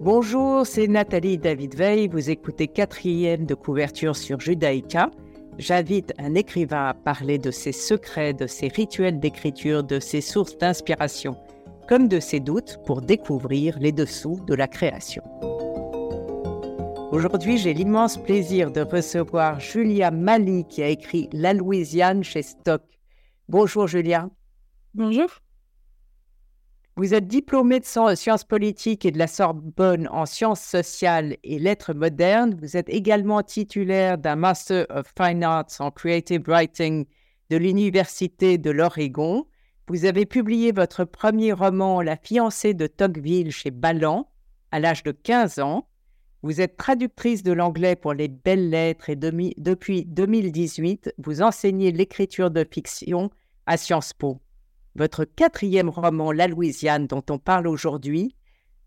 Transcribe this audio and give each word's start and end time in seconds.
Bonjour, 0.00 0.64
c'est 0.64 0.86
Nathalie 0.86 1.36
David 1.36 1.74
Veil. 1.74 2.08
Vous 2.08 2.30
écoutez 2.30 2.68
quatrième 2.68 3.44
de 3.44 3.54
couverture 3.54 4.16
sur 4.16 4.40
Judaïka. 4.40 5.10
J'invite 5.58 6.14
un 6.16 6.34
écrivain 6.34 6.86
à 6.86 6.94
parler 6.94 7.36
de 7.36 7.50
ses 7.50 7.72
secrets, 7.72 8.32
de 8.32 8.46
ses 8.46 8.68
rituels 8.68 9.20
d'écriture, 9.20 9.84
de 9.84 10.00
ses 10.00 10.22
sources 10.22 10.56
d'inspiration, 10.56 11.36
comme 11.86 12.08
de 12.08 12.18
ses 12.18 12.40
doutes 12.40 12.78
pour 12.86 13.02
découvrir 13.02 13.78
les 13.78 13.92
dessous 13.92 14.40
de 14.46 14.54
la 14.54 14.68
création. 14.68 15.22
Aujourd'hui, 17.12 17.58
j'ai 17.58 17.74
l'immense 17.74 18.16
plaisir 18.16 18.70
de 18.70 18.80
recevoir 18.80 19.60
Julia 19.60 20.10
Mali 20.10 20.64
qui 20.64 20.82
a 20.82 20.88
écrit 20.88 21.28
La 21.34 21.52
Louisiane 21.52 22.24
chez 22.24 22.40
Stock. 22.40 22.84
Bonjour 23.50 23.86
Julia. 23.86 24.30
Bonjour. 24.94 25.28
Vous 27.00 27.14
êtes 27.14 27.28
diplômée 27.28 27.80
de 27.80 28.14
sciences 28.14 28.44
politiques 28.44 29.06
et 29.06 29.10
de 29.10 29.16
la 29.18 29.26
Sorbonne 29.26 30.06
en 30.12 30.26
sciences 30.26 30.60
sociales 30.60 31.38
et 31.42 31.58
lettres 31.58 31.94
modernes. 31.94 32.54
Vous 32.60 32.76
êtes 32.76 32.90
également 32.90 33.42
titulaire 33.42 34.18
d'un 34.18 34.36
Master 34.36 34.84
of 34.90 35.10
Fine 35.18 35.42
Arts 35.42 35.70
en 35.78 35.90
Creative 35.90 36.42
Writing 36.46 37.06
de 37.48 37.56
l'Université 37.56 38.58
de 38.58 38.70
l'Oregon. 38.70 39.46
Vous 39.88 40.04
avez 40.04 40.26
publié 40.26 40.72
votre 40.72 41.04
premier 41.04 41.54
roman 41.54 42.02
La 42.02 42.18
fiancée 42.18 42.74
de 42.74 42.86
Tocqueville 42.86 43.50
chez 43.50 43.70
Ballant 43.70 44.28
à 44.70 44.78
l'âge 44.78 45.02
de 45.02 45.12
15 45.12 45.58
ans. 45.60 45.88
Vous 46.42 46.60
êtes 46.60 46.76
traductrice 46.76 47.42
de 47.42 47.52
l'anglais 47.52 47.96
pour 47.96 48.12
les 48.12 48.28
belles 48.28 48.68
lettres 48.68 49.08
et 49.08 49.16
depuis 49.16 50.04
2018, 50.04 51.14
vous 51.16 51.40
enseignez 51.40 51.92
l'écriture 51.92 52.50
de 52.50 52.66
fiction 52.70 53.30
à 53.64 53.78
Sciences 53.78 54.12
Po 54.12 54.38
votre 54.96 55.24
quatrième 55.24 55.88
roman, 55.88 56.32
La 56.32 56.46
Louisiane, 56.48 57.06
dont 57.06 57.24
on 57.30 57.38
parle 57.38 57.66
aujourd'hui. 57.66 58.34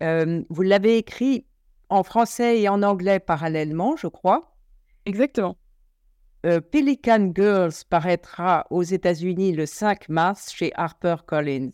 Euh, 0.01 0.43
vous 0.49 0.61
l'avez 0.61 0.97
écrit 0.97 1.45
en 1.89 2.03
français 2.03 2.61
et 2.61 2.69
en 2.69 2.83
anglais 2.83 3.19
parallèlement, 3.19 3.95
je 3.95 4.07
crois. 4.07 4.55
Exactement. 5.05 5.57
Euh, 6.45 6.59
Pelican 6.59 7.31
Girls 7.33 7.73
paraîtra 7.89 8.65
aux 8.69 8.83
États-Unis 8.83 9.53
le 9.53 9.65
5 9.65 10.09
mars 10.09 10.51
chez 10.51 10.71
HarperCollins. 10.75 11.71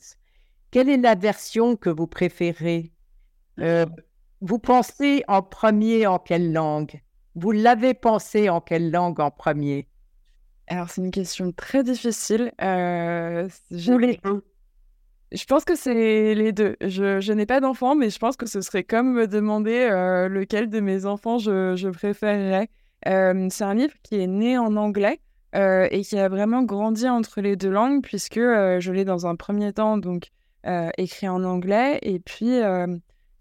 Quelle 0.71 0.89
est 0.89 0.97
la 0.97 1.15
version 1.15 1.75
que 1.75 1.89
vous 1.89 2.05
préférez? 2.07 2.91
Euh, 3.59 3.85
Vous 4.41 4.59
pensez 4.59 5.23
en 5.27 5.41
premier 5.41 6.05
en 6.07 6.19
quelle 6.19 6.53
langue? 6.53 7.01
Vous 7.35 7.51
l'avez 7.51 7.93
pensé 7.93 8.49
en 8.49 8.61
quelle 8.61 8.91
langue 8.91 9.19
en 9.19 9.31
premier? 9.31 9.87
Alors, 10.69 10.89
c'est 10.89 11.01
une 11.01 11.11
question 11.11 11.51
très 11.51 11.83
difficile. 11.83 12.51
Euh, 12.61 13.49
les 13.71 14.19
Je 15.31 15.45
pense 15.45 15.65
que 15.65 15.75
c'est 15.75 16.35
les 16.35 16.51
deux. 16.51 16.75
Je, 16.81 17.33
n'ai 17.33 17.47
pas 17.47 17.59
d'enfants, 17.59 17.95
mais 17.95 18.11
je 18.11 18.19
pense 18.19 18.37
que 18.37 18.45
ce 18.45 18.61
serait 18.61 18.83
comme 18.83 19.13
me 19.13 19.27
demander 19.27 19.89
euh, 19.91 20.29
lequel 20.29 20.69
de 20.69 20.79
mes 20.79 21.07
enfants 21.07 21.39
je, 21.39 21.75
je 21.75 21.89
préférerais. 21.89 22.69
Euh, 23.07 23.47
c'est 23.49 23.63
un 23.63 23.73
livre 23.73 23.95
qui 24.03 24.19
est 24.19 24.27
né 24.27 24.57
en 24.59 24.75
anglais 24.75 25.19
et 25.53 26.01
qui 26.01 26.19
a 26.19 26.29
vraiment 26.29 26.61
grandi 26.61 27.09
entre 27.09 27.41
les 27.41 27.55
deux 27.55 27.71
langues, 27.71 28.03
puisque 28.03 28.35
je 28.35 28.91
l'ai 28.91 29.03
dans 29.03 29.25
un 29.25 29.35
premier 29.35 29.73
temps 29.73 29.97
donc 29.97 30.29
écrit 30.99 31.27
en 31.27 31.43
anglais 31.43 31.97
et 32.03 32.19
puis 32.19 32.59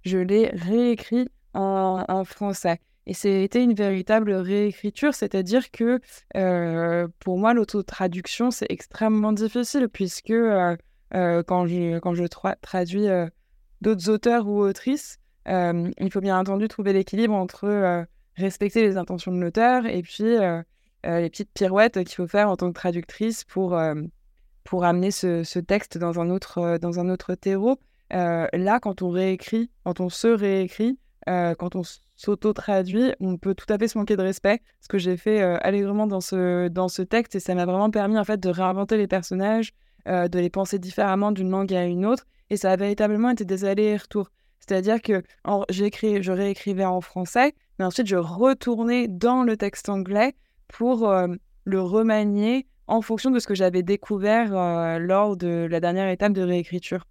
je 0.04 0.16
l'ai 0.16 0.48
réécrit 0.54 1.28
en, 1.52 2.02
en 2.08 2.24
français. 2.24 2.80
Et 3.08 3.14
c'était 3.14 3.64
une 3.64 3.72
véritable 3.72 4.32
réécriture, 4.32 5.14
c'est-à-dire 5.14 5.70
que 5.70 5.98
euh, 6.36 7.08
pour 7.20 7.38
moi, 7.38 7.54
l'autotraduction, 7.54 8.50
c'est 8.50 8.66
extrêmement 8.68 9.32
difficile 9.32 9.88
puisque 9.88 10.28
euh, 10.28 10.76
euh, 11.14 11.42
quand 11.42 11.66
je, 11.66 11.98
quand 12.00 12.12
je 12.12 12.24
traduis 12.60 13.06
d'autres 13.80 14.10
auteurs 14.10 14.46
ou 14.46 14.60
autrices, 14.60 15.18
il 15.46 16.10
faut 16.12 16.20
bien 16.20 16.38
entendu 16.38 16.68
trouver 16.68 16.92
l'équilibre 16.92 17.32
entre 17.32 18.06
respecter 18.36 18.82
les 18.82 18.98
intentions 18.98 19.32
de 19.32 19.41
l'auteur 19.41 19.86
et 19.86 20.02
puis 20.02 20.36
les 21.04 21.30
petites 21.30 21.50
pirouettes 21.54 22.04
qu'il 22.04 22.14
faut 22.14 22.26
faire 22.26 22.50
en 22.50 22.56
tant 22.56 22.68
que 22.68 22.78
traductrice 22.78 23.44
pour, 23.44 23.80
pour 24.64 24.84
amener 24.84 25.12
ce, 25.12 25.58
texte 25.60 25.97
dans 25.97 26.20
un 26.20 26.28
autre, 26.28 26.76
dans 26.76 27.00
un 27.00 27.08
autre 27.08 27.34
terreau. 27.36 27.78
là, 28.10 28.80
quand 28.82 29.00
on 29.00 29.08
réécrit, 29.08 29.70
quand 29.84 30.00
on 30.00 30.10
se 30.10 30.28
réécrit, 30.28 30.98
quand 31.26 31.74
on 31.74 31.82
s'auto-traduit, 32.18 33.14
on 33.20 33.38
peut 33.38 33.54
tout 33.54 33.72
à 33.72 33.78
fait 33.78 33.86
se 33.88 33.96
manquer 33.96 34.16
de 34.16 34.22
respect, 34.22 34.60
ce 34.80 34.88
que 34.88 34.98
j'ai 34.98 35.16
fait 35.16 35.40
euh, 35.40 35.56
allègrement 35.60 36.06
dans 36.06 36.20
ce, 36.20 36.66
dans 36.68 36.88
ce 36.88 37.00
texte, 37.02 37.36
et 37.36 37.40
ça 37.40 37.54
m'a 37.54 37.64
vraiment 37.64 37.90
permis 37.90 38.18
en 38.18 38.24
fait 38.24 38.40
de 38.40 38.48
réinventer 38.48 38.96
les 38.96 39.06
personnages, 39.06 39.72
euh, 40.08 40.26
de 40.26 40.38
les 40.40 40.50
penser 40.50 40.80
différemment 40.80 41.30
d'une 41.30 41.48
langue 41.48 41.72
à 41.72 41.84
une 41.84 42.04
autre, 42.04 42.26
et 42.50 42.56
ça 42.56 42.72
a 42.72 42.76
véritablement 42.76 43.30
été 43.30 43.44
des 43.44 43.64
allers 43.64 43.92
et 43.92 43.96
retours. 43.96 44.30
C'est-à-dire 44.58 45.00
que 45.00 45.22
j'écris, 45.70 46.22
je 46.22 46.32
réécrivais 46.32 46.84
en 46.84 47.00
français, 47.00 47.54
mais 47.78 47.84
ensuite 47.84 48.08
je 48.08 48.16
retournais 48.16 49.06
dans 49.06 49.44
le 49.44 49.56
texte 49.56 49.88
anglais 49.88 50.34
pour 50.66 51.08
euh, 51.08 51.28
le 51.64 51.80
remanier 51.80 52.66
en 52.88 53.00
fonction 53.00 53.30
de 53.30 53.38
ce 53.38 53.46
que 53.46 53.54
j'avais 53.54 53.82
découvert 53.82 54.98
lors 54.98 55.36
de 55.36 55.68
la 55.70 55.78
dernière 55.78 56.08
étape 56.08 56.32
de 56.32 56.40
réécriture. 56.40 57.04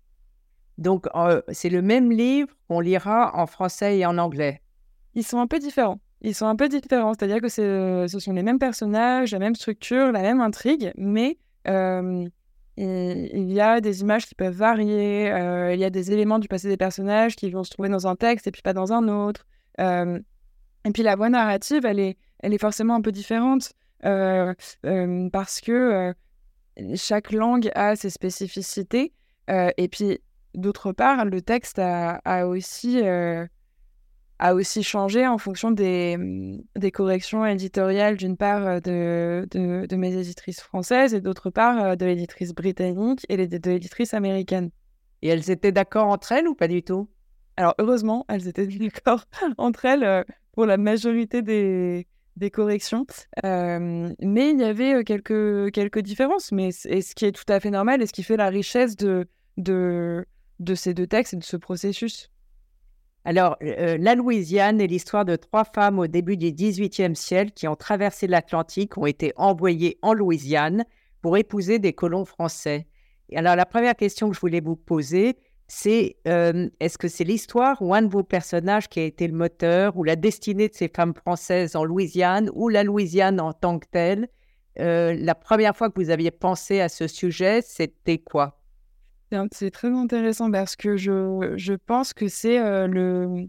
Donc, 0.79 1.05
c'est 1.49 1.69
le 1.69 1.83
même 1.83 2.11
livre 2.11 2.49
qu'on 2.67 2.79
lira 2.79 3.31
en 3.35 3.45
français 3.45 3.99
et 3.99 4.05
en 4.07 4.17
anglais? 4.17 4.59
Ils 5.17 5.25
sont 5.25 5.39
un 5.39 5.47
peu 5.47 5.57
différents. 5.57 5.99
Ils 6.21 6.35
sont 6.35 6.45
un 6.45 6.55
peu 6.55 6.69
différents, 6.69 7.13
c'est-à-dire 7.13 7.41
que 7.41 7.49
ce 7.49 8.19
sont 8.19 8.33
les 8.33 8.43
mêmes 8.43 8.59
personnages, 8.59 9.31
la 9.31 9.39
même 9.39 9.55
structure, 9.55 10.11
la 10.11 10.21
même 10.21 10.41
intrigue, 10.41 10.91
mais 10.95 11.39
euh, 11.67 12.27
il, 12.77 13.51
y 13.51 13.59
a 13.59 13.81
des 13.81 14.01
images 14.01 14.27
qui 14.27 14.35
peuvent 14.35 14.53
varier, 14.53 15.31
euh, 15.31 15.73
il 15.73 15.79
y 15.79 15.85
a 15.85 15.89
des 15.89 16.11
éléments 16.11 16.37
du 16.37 16.47
passé 16.47 16.67
des 16.67 16.77
personnages 16.77 17.35
qui 17.35 17.49
vont 17.49 17.63
se 17.63 17.71
trouver 17.71 17.89
dans 17.89 18.05
un 18.05 18.15
texte 18.15 18.45
et 18.45 18.51
puis 18.51 18.61
pas 18.61 18.73
dans 18.73 18.93
un 18.93 19.07
autre. 19.07 19.47
Euh, 19.79 20.19
et 20.85 20.91
puis 20.91 21.01
la 21.01 21.15
voix 21.15 21.29
narrative, 21.29 21.83
elle 21.83 21.99
est, 21.99 22.17
elle 22.39 22.53
est 22.53 22.61
forcément 22.61 22.93
un 22.93 23.01
peu 23.01 23.11
différente 23.11 23.73
parce 24.01 25.61
que 25.61 26.13
chaque 26.93 27.31
langue 27.31 27.71
a 27.73 27.95
ses 27.95 28.11
spécificités. 28.11 29.13
et 29.49 29.87
puis 29.87 30.19
d'autre 30.53 30.91
part, 30.91 31.25
le 31.25 31.41
texte 31.41 31.79
a 31.79 32.47
aussi 32.47 33.01
a 34.39 34.53
aussi 34.53 34.83
changé 34.83 35.25
en 35.27 35.37
fonction 35.37 35.71
des, 35.71 36.17
des 36.75 36.91
corrections 36.91 37.45
éditoriales, 37.45 38.17
d'une 38.17 38.37
part 38.37 38.65
euh, 38.67 38.79
de, 38.79 39.87
de, 39.87 39.95
mes 39.95 40.15
éditrices 40.15 40.61
françaises 40.61 41.13
et 41.13 41.21
d'autre 41.21 41.49
part 41.49 41.83
euh, 41.83 41.95
de 41.95 42.05
l'éditrice 42.05 42.53
britannique 42.53 43.25
et 43.29 43.47
de 43.47 43.69
l'éditrice 43.69 44.13
américaine. 44.13 44.69
Et 45.23 45.29
elles 45.29 45.49
étaient 45.49 45.71
d'accord 45.71 46.07
entre 46.07 46.31
elles 46.31 46.47
ou 46.47 46.53
pas 46.53 46.67
du 46.67 46.83
tout? 46.83 47.09
Alors 47.55 47.73
heureusement, 47.79 48.25
elles 48.29 48.47
étaient 48.47 48.67
d'accord 48.95 49.23
entre 49.57 49.85
elles 49.85 50.03
euh, 50.03 50.23
pour 50.51 50.67
la 50.67 50.77
majorité 50.77 51.41
des, 51.41 52.07
des 52.35 52.51
corrections. 52.51 53.07
mais 53.43 54.51
il 54.51 54.59
y 54.59 54.63
avait 54.63 55.03
quelques, 55.03 55.71
quelques 55.71 55.99
différences, 55.99 56.51
mais 56.51 56.69
et 56.85 57.01
ce 57.01 57.15
qui 57.15 57.25
est 57.25 57.31
tout 57.31 57.51
à 57.51 57.59
fait 57.59 57.71
normal 57.71 58.01
et 58.01 58.05
ce 58.05 58.13
qui 58.13 58.23
fait 58.23 58.37
la 58.37 58.49
richesse 58.49 58.95
de, 58.95 59.27
de, 59.57 60.25
de 60.59 60.75
ces 60.75 60.93
deux 60.93 61.07
textes 61.07 61.33
et 61.33 61.37
de 61.37 61.43
ce 61.43 61.57
processus. 61.57 62.31
Alors, 63.27 63.57
euh, 63.61 63.97
la 63.99 64.15
Louisiane 64.15 64.79
est 64.79 64.87
l'histoire 64.87 65.25
de 65.25 65.35
trois 65.35 65.65
femmes 65.65 65.99
au 65.99 66.07
début 66.07 66.37
du 66.37 66.53
XVIIIe 66.53 67.13
siècle 67.13 67.51
qui 67.53 67.67
ont 67.67 67.75
traversé 67.75 68.25
l'Atlantique, 68.25 68.97
ont 68.97 69.05
été 69.05 69.33
envoyées 69.35 69.97
en 70.01 70.13
Louisiane 70.13 70.85
pour 71.21 71.35
épouser 71.35 71.77
des 71.77 71.91
colons 71.91 72.23
français. 72.23 72.87
Et 73.27 73.37
alors, 73.37 73.57
la 73.57 73.65
première 73.65 73.97
question 73.97 74.29
que 74.29 74.35
je 74.35 74.39
voulais 74.39 74.61
vous 74.61 74.77
poser, 74.77 75.35
c'est 75.67 76.15
euh, 76.25 76.69
est-ce 76.79 76.97
que 76.97 77.09
c'est 77.09 77.25
l'histoire 77.25 77.81
ou 77.81 77.93
un 77.93 78.03
de 78.03 78.07
vos 78.07 78.23
personnages 78.23 78.87
qui 78.87 79.01
a 79.01 79.03
été 79.03 79.27
le 79.27 79.33
moteur 79.33 79.97
ou 79.97 80.05
la 80.05 80.15
destinée 80.15 80.69
de 80.69 80.73
ces 80.73 80.87
femmes 80.87 81.13
françaises 81.13 81.75
en 81.75 81.83
Louisiane 81.83 82.49
ou 82.53 82.69
la 82.69 82.85
Louisiane 82.85 83.41
en 83.41 83.51
tant 83.51 83.77
que 83.77 83.87
telle? 83.91 84.29
Euh, 84.79 85.13
La 85.13 85.35
première 85.35 85.75
fois 85.75 85.89
que 85.89 86.01
vous 86.01 86.11
aviez 86.11 86.31
pensé 86.31 86.79
à 86.79 86.87
ce 86.87 87.07
sujet, 87.07 87.61
c'était 87.61 88.19
quoi? 88.19 88.56
C'est 89.51 89.71
très 89.71 89.89
intéressant 89.89 90.51
parce 90.51 90.75
que 90.75 90.97
je, 90.97 91.75
pense 91.75 92.13
que 92.13 92.27
c'est 92.27 92.59
euh, 92.59 92.87
le 92.87 93.47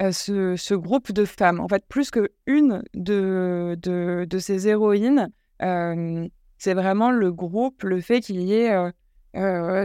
euh, 0.00 0.12
ce, 0.12 0.56
ce, 0.56 0.74
groupe 0.74 1.12
de 1.12 1.24
femmes, 1.24 1.60
en 1.60 1.68
fait, 1.68 1.84
plus 1.86 2.10
qu'une 2.10 2.82
de, 2.94 3.76
de, 3.80 4.26
de, 4.28 4.38
ces 4.38 4.66
héroïnes, 4.66 5.30
euh, 5.62 6.26
c'est 6.58 6.74
vraiment 6.74 7.10
le 7.10 7.32
groupe, 7.32 7.82
le 7.84 8.00
fait 8.00 8.20
qu'il 8.20 8.42
y 8.42 8.54
ait 8.54 8.74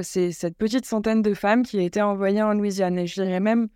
cette 0.03 0.57
petite 0.57 0.85
centaine 0.85 1.21
de 1.21 1.33
femmes 1.33 1.63
qui 1.63 1.79
a 1.79 1.83
été 1.83 2.01
envoyées 2.01 2.41
en 2.41 2.53
Louisiane. 2.53 2.97
Et 2.97 3.05
je 3.05 3.21
dirais 3.21 3.39
même 3.39 3.67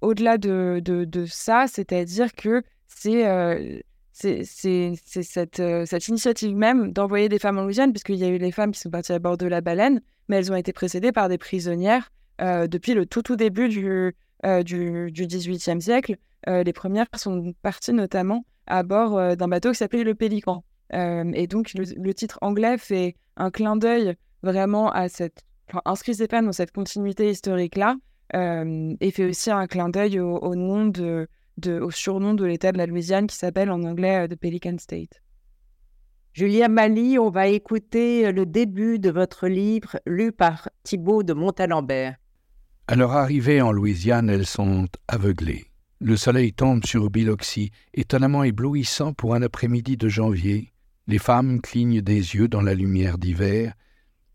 au-delà 0.00 0.36
de, 0.36 0.82
de, 0.84 1.04
de, 1.04 1.24
ça, 1.24 1.66
c'est-à-dire 1.68 2.34
que 2.34 2.62
c'est 2.88 3.82
c'est 4.14 4.44
cette, 4.44 5.58
euh, 5.58 5.84
cette, 5.86 6.06
initiative 6.06 6.54
même 6.54 6.92
d'envoyer 6.92 7.28
des 7.28 7.40
femmes 7.40 7.58
en 7.58 7.64
Louisiane, 7.64 7.92
puisqu'il 7.92 8.14
y 8.14 8.24
a 8.24 8.28
eu 8.28 8.38
les 8.38 8.52
femmes 8.52 8.70
qui 8.70 8.78
sont 8.78 8.90
parties 8.90 9.12
à 9.12 9.18
bord 9.18 9.36
de 9.36 9.46
la 9.46 9.60
baleine, 9.60 10.00
mais 10.28 10.36
elles 10.36 10.52
ont 10.52 10.56
été 10.56 10.72
précédées 10.72 11.10
par 11.10 11.28
des 11.28 11.36
prisonnières 11.36 12.12
euh, 12.40 12.68
depuis 12.68 12.94
le 12.94 13.06
tout 13.06 13.22
tout 13.22 13.34
début 13.34 13.68
du, 13.68 14.14
euh, 14.46 14.62
du, 14.62 15.10
du, 15.10 15.26
18e 15.26 15.80
siècle. 15.80 16.16
les 16.46 16.72
premières 16.72 17.06
sont 17.16 17.54
parties 17.62 17.92
notamment 17.92 18.44
à 18.66 18.82
bord 18.84 19.36
d'un 19.36 19.48
bateau 19.48 19.72
qui 19.72 19.78
s'appelait 19.78 20.04
le 20.04 20.14
Pélican. 20.14 20.62
et 20.92 21.46
donc 21.48 21.74
le, 21.74 22.14
titre 22.14 22.38
anglais 22.40 22.78
fait 22.78 23.16
un 23.36 23.50
clin 23.50 23.76
d'œil 23.76 24.14
vraiment 24.42 24.90
à 24.92 25.08
cette... 25.08 25.42
Enfin, 25.68 25.80
inscrit 25.86 26.14
femmes 26.14 26.46
dans 26.46 26.52
cette 26.52 26.70
continuité 26.70 27.30
historique-là. 27.30 27.96
et 28.34 29.10
fait 29.10 29.24
aussi 29.24 29.50
un 29.50 29.66
clin 29.66 29.88
d'œil 29.88 30.20
au, 30.20 30.54
nom 30.54 30.86
de, 30.86 31.26
au 31.66 31.90
surnom 31.90 32.34
de 32.34 32.44
l'État 32.44 32.72
de 32.72 32.78
la 32.78 32.86
Louisiane 32.86 33.26
qui 33.26 33.36
s'appelle 33.36 33.70
en 33.70 33.82
anglais 33.82 34.28
The 34.28 34.36
Pelican 34.36 34.76
State. 34.78 35.22
Julia 36.32 36.68
Mali, 36.68 37.16
on 37.18 37.30
va 37.30 37.46
écouter 37.46 38.32
le 38.32 38.44
début 38.44 38.98
de 38.98 39.10
votre 39.10 39.46
livre 39.46 40.00
lu 40.04 40.32
par 40.32 40.68
Thibault 40.82 41.22
de 41.22 41.32
Montalembert. 41.32 42.16
À 42.88 42.96
leur 42.96 43.12
arrivée 43.12 43.62
en 43.62 43.70
Louisiane, 43.70 44.28
elles 44.28 44.46
sont 44.46 44.88
aveuglées. 45.06 45.66
Le 46.00 46.16
soleil 46.16 46.52
tombe 46.52 46.84
sur 46.84 47.08
Biloxi, 47.08 47.70
étonnamment 47.94 48.42
éblouissant 48.42 49.12
pour 49.12 49.34
un 49.34 49.42
après-midi 49.42 49.96
de 49.96 50.08
janvier. 50.08 50.72
Les 51.06 51.18
femmes 51.18 51.60
clignent 51.60 52.02
des 52.02 52.34
yeux 52.34 52.48
dans 52.48 52.62
la 52.62 52.74
lumière 52.74 53.16
d'hiver, 53.16 53.74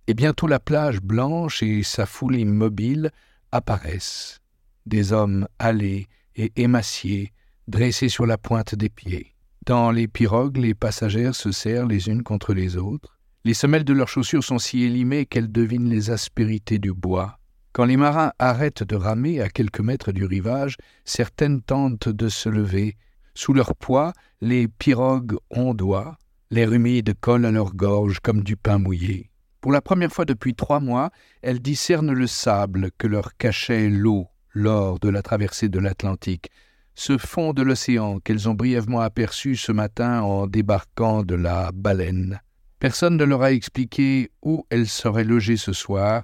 et 0.07 0.13
bientôt 0.13 0.47
la 0.47 0.59
plage 0.59 1.01
blanche 1.01 1.61
et 1.61 1.83
sa 1.83 2.05
foule 2.05 2.37
immobile 2.37 3.11
apparaissent. 3.51 4.39
Des 4.85 5.11
hommes 5.11 5.47
hâlés 5.59 6.07
et 6.35 6.51
émaciés, 6.55 7.31
dressés 7.67 8.09
sur 8.09 8.25
la 8.25 8.37
pointe 8.37 8.75
des 8.75 8.89
pieds. 8.89 9.35
Dans 9.65 9.91
les 9.91 10.07
pirogues, 10.07 10.57
les 10.57 10.73
passagères 10.73 11.35
se 11.35 11.51
serrent 11.51 11.85
les 11.85 12.09
unes 12.09 12.23
contre 12.23 12.53
les 12.53 12.77
autres. 12.77 13.19
Les 13.45 13.53
semelles 13.53 13.83
de 13.83 13.93
leurs 13.93 14.07
chaussures 14.07 14.43
sont 14.43 14.57
si 14.59 14.83
élimées 14.83 15.25
qu'elles 15.25 15.51
devinent 15.51 15.89
les 15.89 16.09
aspérités 16.09 16.79
du 16.79 16.93
bois. 16.93 17.39
Quand 17.71 17.85
les 17.85 17.97
marins 17.97 18.31
arrêtent 18.39 18.83
de 18.83 18.95
ramer 18.95 19.41
à 19.41 19.49
quelques 19.49 19.79
mètres 19.79 20.11
du 20.11 20.25
rivage, 20.25 20.77
certaines 21.05 21.61
tentent 21.61 22.09
de 22.09 22.29
se 22.29 22.49
lever. 22.49 22.97
Sous 23.35 23.53
leur 23.53 23.75
poids, 23.75 24.13
les 24.41 24.67
pirogues 24.67 25.37
ondoient, 25.51 26.17
l'air 26.49 26.73
humide 26.73 27.13
colle 27.21 27.45
à 27.45 27.51
leur 27.51 27.75
gorge 27.75 28.19
comme 28.21 28.43
du 28.43 28.57
pain 28.57 28.79
mouillé. 28.79 29.29
Pour 29.61 29.71
la 29.71 29.81
première 29.81 30.11
fois 30.11 30.25
depuis 30.25 30.55
trois 30.55 30.79
mois, 30.79 31.11
elles 31.41 31.59
discernent 31.59 32.13
le 32.13 32.27
sable 32.27 32.89
que 32.97 33.07
leur 33.07 33.37
cachait 33.37 33.89
l'eau 33.89 34.28
lors 34.53 34.99
de 34.99 35.09
la 35.09 35.21
traversée 35.21 35.69
de 35.69 35.79
l'Atlantique, 35.79 36.49
ce 36.95 37.17
fond 37.17 37.53
de 37.53 37.61
l'océan 37.61 38.19
qu'elles 38.19 38.49
ont 38.49 38.53
brièvement 38.53 38.99
aperçu 38.99 39.55
ce 39.55 39.71
matin 39.71 40.21
en 40.21 40.47
débarquant 40.47 41.23
de 41.23 41.35
la 41.35 41.71
baleine. 41.71 42.41
Personne 42.79 43.17
ne 43.17 43.23
leur 43.23 43.41
a 43.41 43.51
expliqué 43.51 44.31
où 44.41 44.65
elles 44.69 44.87
seraient 44.87 45.23
logées 45.23 45.57
ce 45.57 45.73
soir, 45.73 46.23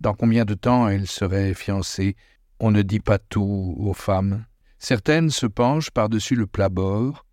dans 0.00 0.14
combien 0.14 0.44
de 0.44 0.54
temps 0.54 0.88
elles 0.88 1.06
seraient 1.06 1.54
fiancées. 1.54 2.16
On 2.60 2.70
ne 2.70 2.82
dit 2.82 3.00
pas 3.00 3.18
tout 3.18 3.74
aux 3.78 3.94
femmes. 3.94 4.44
Certaines 4.78 5.30
se 5.30 5.46
penchent 5.46 5.90
par-dessus 5.90 6.36
le 6.36 6.46
plat-bord, 6.46 7.24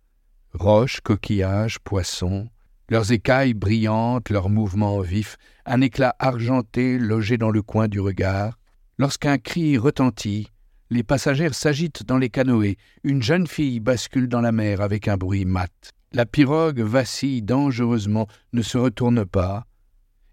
roches, 0.54 1.00
coquillages, 1.00 1.78
poissons, 1.80 2.48
leurs 2.88 3.12
écailles 3.12 3.54
brillantes, 3.54 4.30
leurs 4.30 4.48
mouvements 4.48 5.00
vifs, 5.00 5.36
un 5.66 5.80
éclat 5.80 6.14
argenté 6.18 6.98
logé 6.98 7.38
dans 7.38 7.50
le 7.50 7.62
coin 7.62 7.88
du 7.88 8.00
regard. 8.00 8.58
Lorsqu'un 9.02 9.36
cri 9.36 9.78
retentit, 9.78 10.46
les 10.88 11.02
passagères 11.02 11.54
s'agitent 11.54 12.06
dans 12.06 12.18
les 12.18 12.30
canoës. 12.30 12.76
Une 13.02 13.20
jeune 13.20 13.48
fille 13.48 13.80
bascule 13.80 14.28
dans 14.28 14.40
la 14.40 14.52
mer 14.52 14.80
avec 14.80 15.08
un 15.08 15.16
bruit 15.16 15.44
mat. 15.44 15.72
La 16.12 16.24
pirogue 16.24 16.78
vacille 16.78 17.42
dangereusement, 17.42 18.28
ne 18.52 18.62
se 18.62 18.78
retourne 18.78 19.24
pas, 19.24 19.66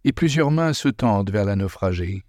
et 0.03 0.11
plusieurs 0.11 0.51
mains 0.51 0.73
se 0.73 0.87
tendent 0.87 1.31
vers 1.31 1.45
la 1.45 1.55
naufragée. 1.55 2.21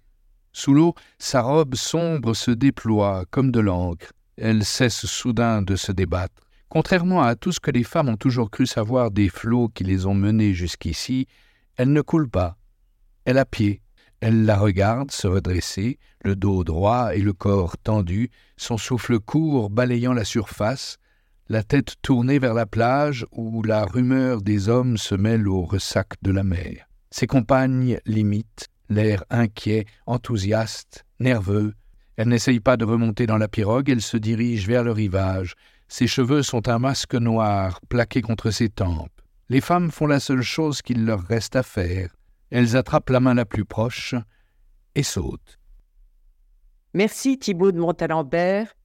Sous 0.51 0.73
l'eau, 0.73 0.95
sa 1.19 1.43
robe 1.43 1.75
sombre 1.75 2.33
se 2.33 2.49
déploie 2.49 3.25
comme 3.29 3.51
de 3.51 3.59
l'encre. 3.59 4.11
Elle 4.35 4.65
cesse 4.65 5.05
soudain 5.05 5.61
de 5.61 5.75
se 5.75 5.91
débattre. 5.91 6.41
Contrairement 6.69 7.21
à 7.21 7.35
tout 7.35 7.51
ce 7.51 7.59
que 7.59 7.69
les 7.69 7.83
femmes 7.83 8.09
ont 8.09 8.17
toujours 8.17 8.49
cru 8.49 8.65
savoir 8.65 9.11
des 9.11 9.29
flots 9.29 9.69
qui 9.69 9.83
les 9.83 10.07
ont 10.07 10.15
menées 10.15 10.55
jusqu'ici, 10.55 11.27
elle 11.77 11.93
ne 11.93 12.01
coule 12.01 12.27
pas. 12.27 12.57
Elle 13.25 13.37
a 13.37 13.45
pied, 13.45 13.83
elle 14.21 14.45
la 14.45 14.57
regarde 14.57 15.11
se 15.11 15.27
redresser, 15.27 15.97
le 16.23 16.35
dos 16.35 16.63
droit 16.63 17.15
et 17.15 17.21
le 17.21 17.33
corps 17.33 17.77
tendu, 17.77 18.29
son 18.55 18.77
souffle 18.77 19.19
court 19.19 19.71
balayant 19.71 20.13
la 20.13 20.23
surface, 20.23 20.97
la 21.49 21.63
tête 21.63 21.95
tournée 22.01 22.39
vers 22.39 22.53
la 22.53 22.67
plage 22.67 23.25
où 23.31 23.63
la 23.63 23.83
rumeur 23.83 24.41
des 24.41 24.69
hommes 24.69 24.97
se 24.97 25.15
mêle 25.15 25.47
au 25.47 25.63
ressac 25.63 26.13
de 26.21 26.31
la 26.31 26.43
mer. 26.43 26.87
Ses 27.09 27.27
compagnes 27.27 27.99
l'imitent, 28.05 28.67
l'air 28.89 29.25
inquiet, 29.29 29.85
enthousiaste, 30.05 31.03
nerveux. 31.19 31.73
Elle 32.15 32.29
n'essaye 32.29 32.59
pas 32.59 32.77
de 32.77 32.85
remonter 32.85 33.25
dans 33.25 33.37
la 33.37 33.47
pirogue, 33.47 33.89
elle 33.89 34.01
se 34.01 34.17
dirige 34.17 34.67
vers 34.67 34.83
le 34.83 34.91
rivage. 34.91 35.55
Ses 35.87 36.07
cheveux 36.07 36.43
sont 36.43 36.69
un 36.69 36.79
masque 36.79 37.15
noir 37.15 37.81
plaqué 37.89 38.21
contre 38.21 38.51
ses 38.51 38.69
tempes. 38.69 39.11
Les 39.49 39.61
femmes 39.61 39.91
font 39.91 40.07
la 40.07 40.21
seule 40.21 40.43
chose 40.43 40.81
qu'il 40.81 41.05
leur 41.05 41.21
reste 41.23 41.55
à 41.55 41.63
faire, 41.63 42.15
elles 42.51 42.75
attrapent 42.75 43.09
la 43.09 43.19
main 43.19 43.33
la 43.33 43.45
plus 43.45 43.65
proche 43.65 44.13
et 44.95 45.03
sautent. 45.03 45.59
Merci 46.93 47.39
Thibault 47.39 47.71
de 47.71 47.79
Montalembert. 47.79 48.75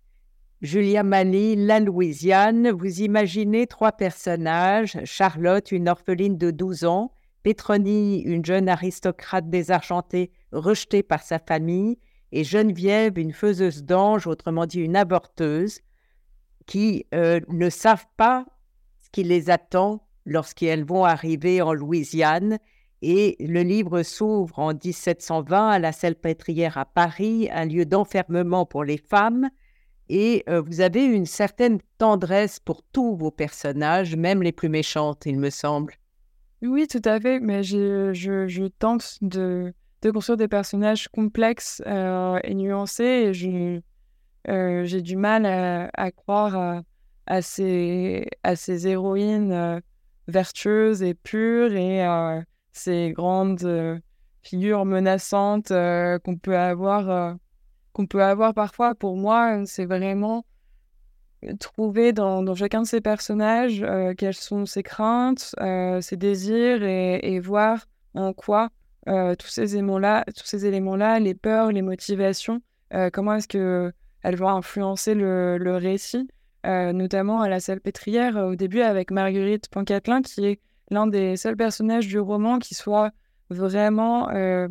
Julia 0.62 1.02
Mani, 1.02 1.54
la 1.56 1.80
Louisiane, 1.80 2.70
vous 2.70 3.02
imaginez 3.02 3.66
trois 3.66 3.92
personnages, 3.92 4.98
Charlotte, 5.04 5.70
une 5.70 5.88
orpheline 5.88 6.38
de 6.38 6.50
12 6.50 6.84
ans, 6.84 7.12
Pétronie, 7.42 8.22
une 8.22 8.44
jeune 8.44 8.68
aristocrate 8.68 9.50
désargentée 9.50 10.30
rejetée 10.52 11.02
par 11.02 11.22
sa 11.22 11.38
famille, 11.38 11.98
et 12.32 12.42
Geneviève, 12.42 13.18
une 13.18 13.32
faiseuse 13.32 13.84
d'ange, 13.84 14.26
autrement 14.26 14.66
dit 14.66 14.80
une 14.80 14.96
avorteuse, 14.96 15.80
qui 16.66 17.04
euh, 17.14 17.40
ne 17.48 17.68
savent 17.68 18.06
pas 18.16 18.46
ce 18.98 19.10
qui 19.10 19.24
les 19.24 19.50
attend 19.50 20.06
lorsqu'elles 20.24 20.84
vont 20.84 21.04
arriver 21.04 21.60
en 21.60 21.72
Louisiane 21.72 22.58
et 23.08 23.36
le 23.38 23.62
livre 23.62 24.02
s'ouvre 24.02 24.58
en 24.58 24.72
1720 24.74 25.68
à 25.68 25.78
la 25.78 25.92
Salpêtrière 25.92 26.76
à 26.76 26.84
Paris, 26.84 27.48
un 27.52 27.64
lieu 27.64 27.86
d'enfermement 27.86 28.66
pour 28.66 28.82
les 28.82 28.98
femmes. 28.98 29.48
Et 30.08 30.42
euh, 30.48 30.60
vous 30.60 30.80
avez 30.80 31.04
une 31.04 31.24
certaine 31.24 31.78
tendresse 31.98 32.58
pour 32.58 32.82
tous 32.82 33.14
vos 33.14 33.30
personnages, 33.30 34.16
même 34.16 34.42
les 34.42 34.50
plus 34.50 34.68
méchantes, 34.68 35.22
il 35.24 35.38
me 35.38 35.50
semble. 35.50 35.94
Oui, 36.62 36.88
tout 36.88 37.02
à 37.04 37.20
fait. 37.20 37.38
Mais 37.38 37.62
je, 37.62 38.12
je, 38.12 38.66
tente 38.66 39.18
de, 39.22 39.72
de, 40.02 40.10
construire 40.10 40.36
des 40.36 40.48
personnages 40.48 41.06
complexes 41.06 41.80
euh, 41.86 42.40
et 42.42 42.54
nuancés. 42.56 43.30
Et 43.32 43.82
euh, 44.48 44.84
j'ai 44.84 45.00
du 45.00 45.14
mal 45.14 45.46
à, 45.46 46.10
croire 46.10 46.82
à, 47.28 47.42
ces, 47.42 48.26
à 48.42 48.56
ces 48.56 48.88
héroïnes 48.88 49.80
vertueuses 50.26 51.04
et 51.04 51.14
pures 51.14 51.72
et 51.72 52.04
ces 52.76 53.12
grandes 53.12 53.64
euh, 53.64 53.98
figures 54.42 54.84
menaçantes 54.84 55.70
euh, 55.70 56.18
qu'on 56.18 56.36
peut 56.36 56.56
avoir 56.56 57.10
euh, 57.10 57.34
qu'on 57.92 58.06
peut 58.06 58.22
avoir 58.22 58.54
parfois. 58.54 58.94
Pour 58.94 59.16
moi 59.16 59.64
c'est 59.66 59.86
vraiment 59.86 60.44
trouver 61.60 62.12
dans, 62.12 62.54
chacun 62.54 62.82
de 62.82 62.86
ces 62.86 63.00
personnages 63.00 63.84
quelles 64.18 64.34
sont 64.34 64.66
ses 64.66 64.82
craintes 64.82 65.54
ses 66.00 66.16
désirs 66.16 66.82
et, 66.82 67.38
voir 67.40 67.86
en 68.14 68.32
quoi 68.32 68.70
tous 69.06 69.46
ces 69.46 69.74
éléments 69.74 69.98
là 69.98 70.24
tous 70.34 70.46
ces 70.46 70.66
éléments 70.66 70.96
là 70.96 71.20
les 71.20 71.34
peurs 71.34 71.70
les 71.70 71.82
motivations 71.82 72.62
comment 73.12 73.34
est-ce 73.34 73.48
que 73.48 73.92
elles 74.22 74.36
vont 74.36 74.48
influencer 74.48 75.14
le, 75.14 75.58
le 75.58 75.76
récit 75.76 76.26
notamment 76.64 77.42
à 77.42 77.48
la 77.48 77.60
salle 77.60 77.80
pétrière 77.80 78.36
au 78.36 78.56
début 78.56 78.80
avec 78.80 79.10
Marguerite 79.10 79.68
Pancatelin 79.68 80.22
qui 80.22 80.46
est 80.46 80.60
l'un 80.90 81.06
des 81.06 81.36
seuls 81.36 81.56
personnages 81.56 82.06
du 82.06 82.18
roman 82.18 82.58
qui 82.58 82.74
soit 82.74 83.10
vraiment 83.50 84.30
euh, 84.30 84.68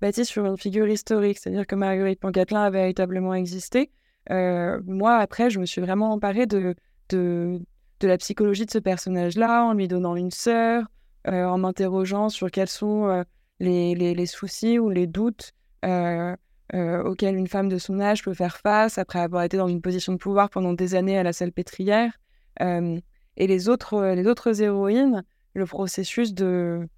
bâti 0.00 0.24
sur 0.24 0.44
une 0.46 0.56
figure 0.56 0.88
historique, 0.88 1.38
c'est-à-dire 1.38 1.66
que 1.66 1.74
Marguerite 1.74 2.20
Pancatelin 2.20 2.64
a 2.64 2.70
véritablement 2.70 3.34
existé. 3.34 3.90
Euh, 4.30 4.80
moi, 4.86 5.16
après, 5.16 5.50
je 5.50 5.58
me 5.58 5.66
suis 5.66 5.80
vraiment 5.80 6.12
emparée 6.12 6.46
de, 6.46 6.74
de, 7.10 7.60
la 8.02 8.18
psychologie 8.18 8.66
de 8.66 8.70
ce 8.70 8.78
personnage-là, 8.78 9.64
en 9.64 9.74
lui 9.74 9.88
donnant 9.88 10.16
une 10.16 10.30
sœur, 10.30 10.84
euh, 11.28 11.44
en 11.44 11.58
m'interrogeant 11.58 12.28
sur 12.28 12.50
quels 12.50 12.68
sont 12.68 13.24
les, 13.60 13.94
les, 13.94 14.14
les, 14.14 14.26
soucis 14.26 14.78
ou 14.78 14.90
les 14.90 15.06
doutes 15.06 15.52
auxquels 15.84 17.36
une 17.36 17.48
femme 17.48 17.68
de 17.68 17.78
son 17.78 18.00
âge 18.00 18.24
peut 18.24 18.34
faire 18.34 18.56
face 18.56 18.98
après 18.98 19.20
avoir 19.20 19.42
été 19.44 19.56
dans 19.56 19.68
une 19.68 19.82
position 19.82 20.14
de 20.14 20.18
pouvoir 20.18 20.50
pendant 20.50 20.72
des 20.72 20.94
années 20.94 21.18
à 21.18 21.22
la 21.22 21.32
salle 21.32 21.52
pétrière. 21.52 22.18
et 22.60 23.46
les 23.46 23.68
autres, 23.68 24.14
les 24.14 24.26
autres 24.26 24.62
héroïnes, 24.62 25.22
le 25.54 25.66
processus 25.66 26.34
de, 26.34 26.88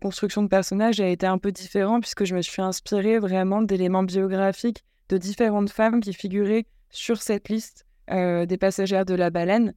construction 0.00 0.42
de 0.42 0.48
personnages 0.48 1.00
a 1.00 1.08
été 1.08 1.26
un 1.26 1.38
peu 1.38 1.50
différent 1.50 1.98
puisque 1.98 2.24
je 2.24 2.34
me 2.34 2.42
suis 2.42 2.62
inspirée 2.62 3.18
vraiment 3.18 3.60
d'éléments 3.60 4.04
biographiques 4.04 4.84
de 5.08 5.18
différentes 5.18 5.70
femmes 5.70 6.00
qui 6.00 6.12
figuraient 6.12 6.66
sur 6.90 7.20
cette 7.20 7.48
liste 7.48 7.86
euh, 8.10 8.46
des 8.46 8.56
passagères 8.56 9.04
de 9.04 9.14
la 9.14 9.30
baleine. 9.30 9.74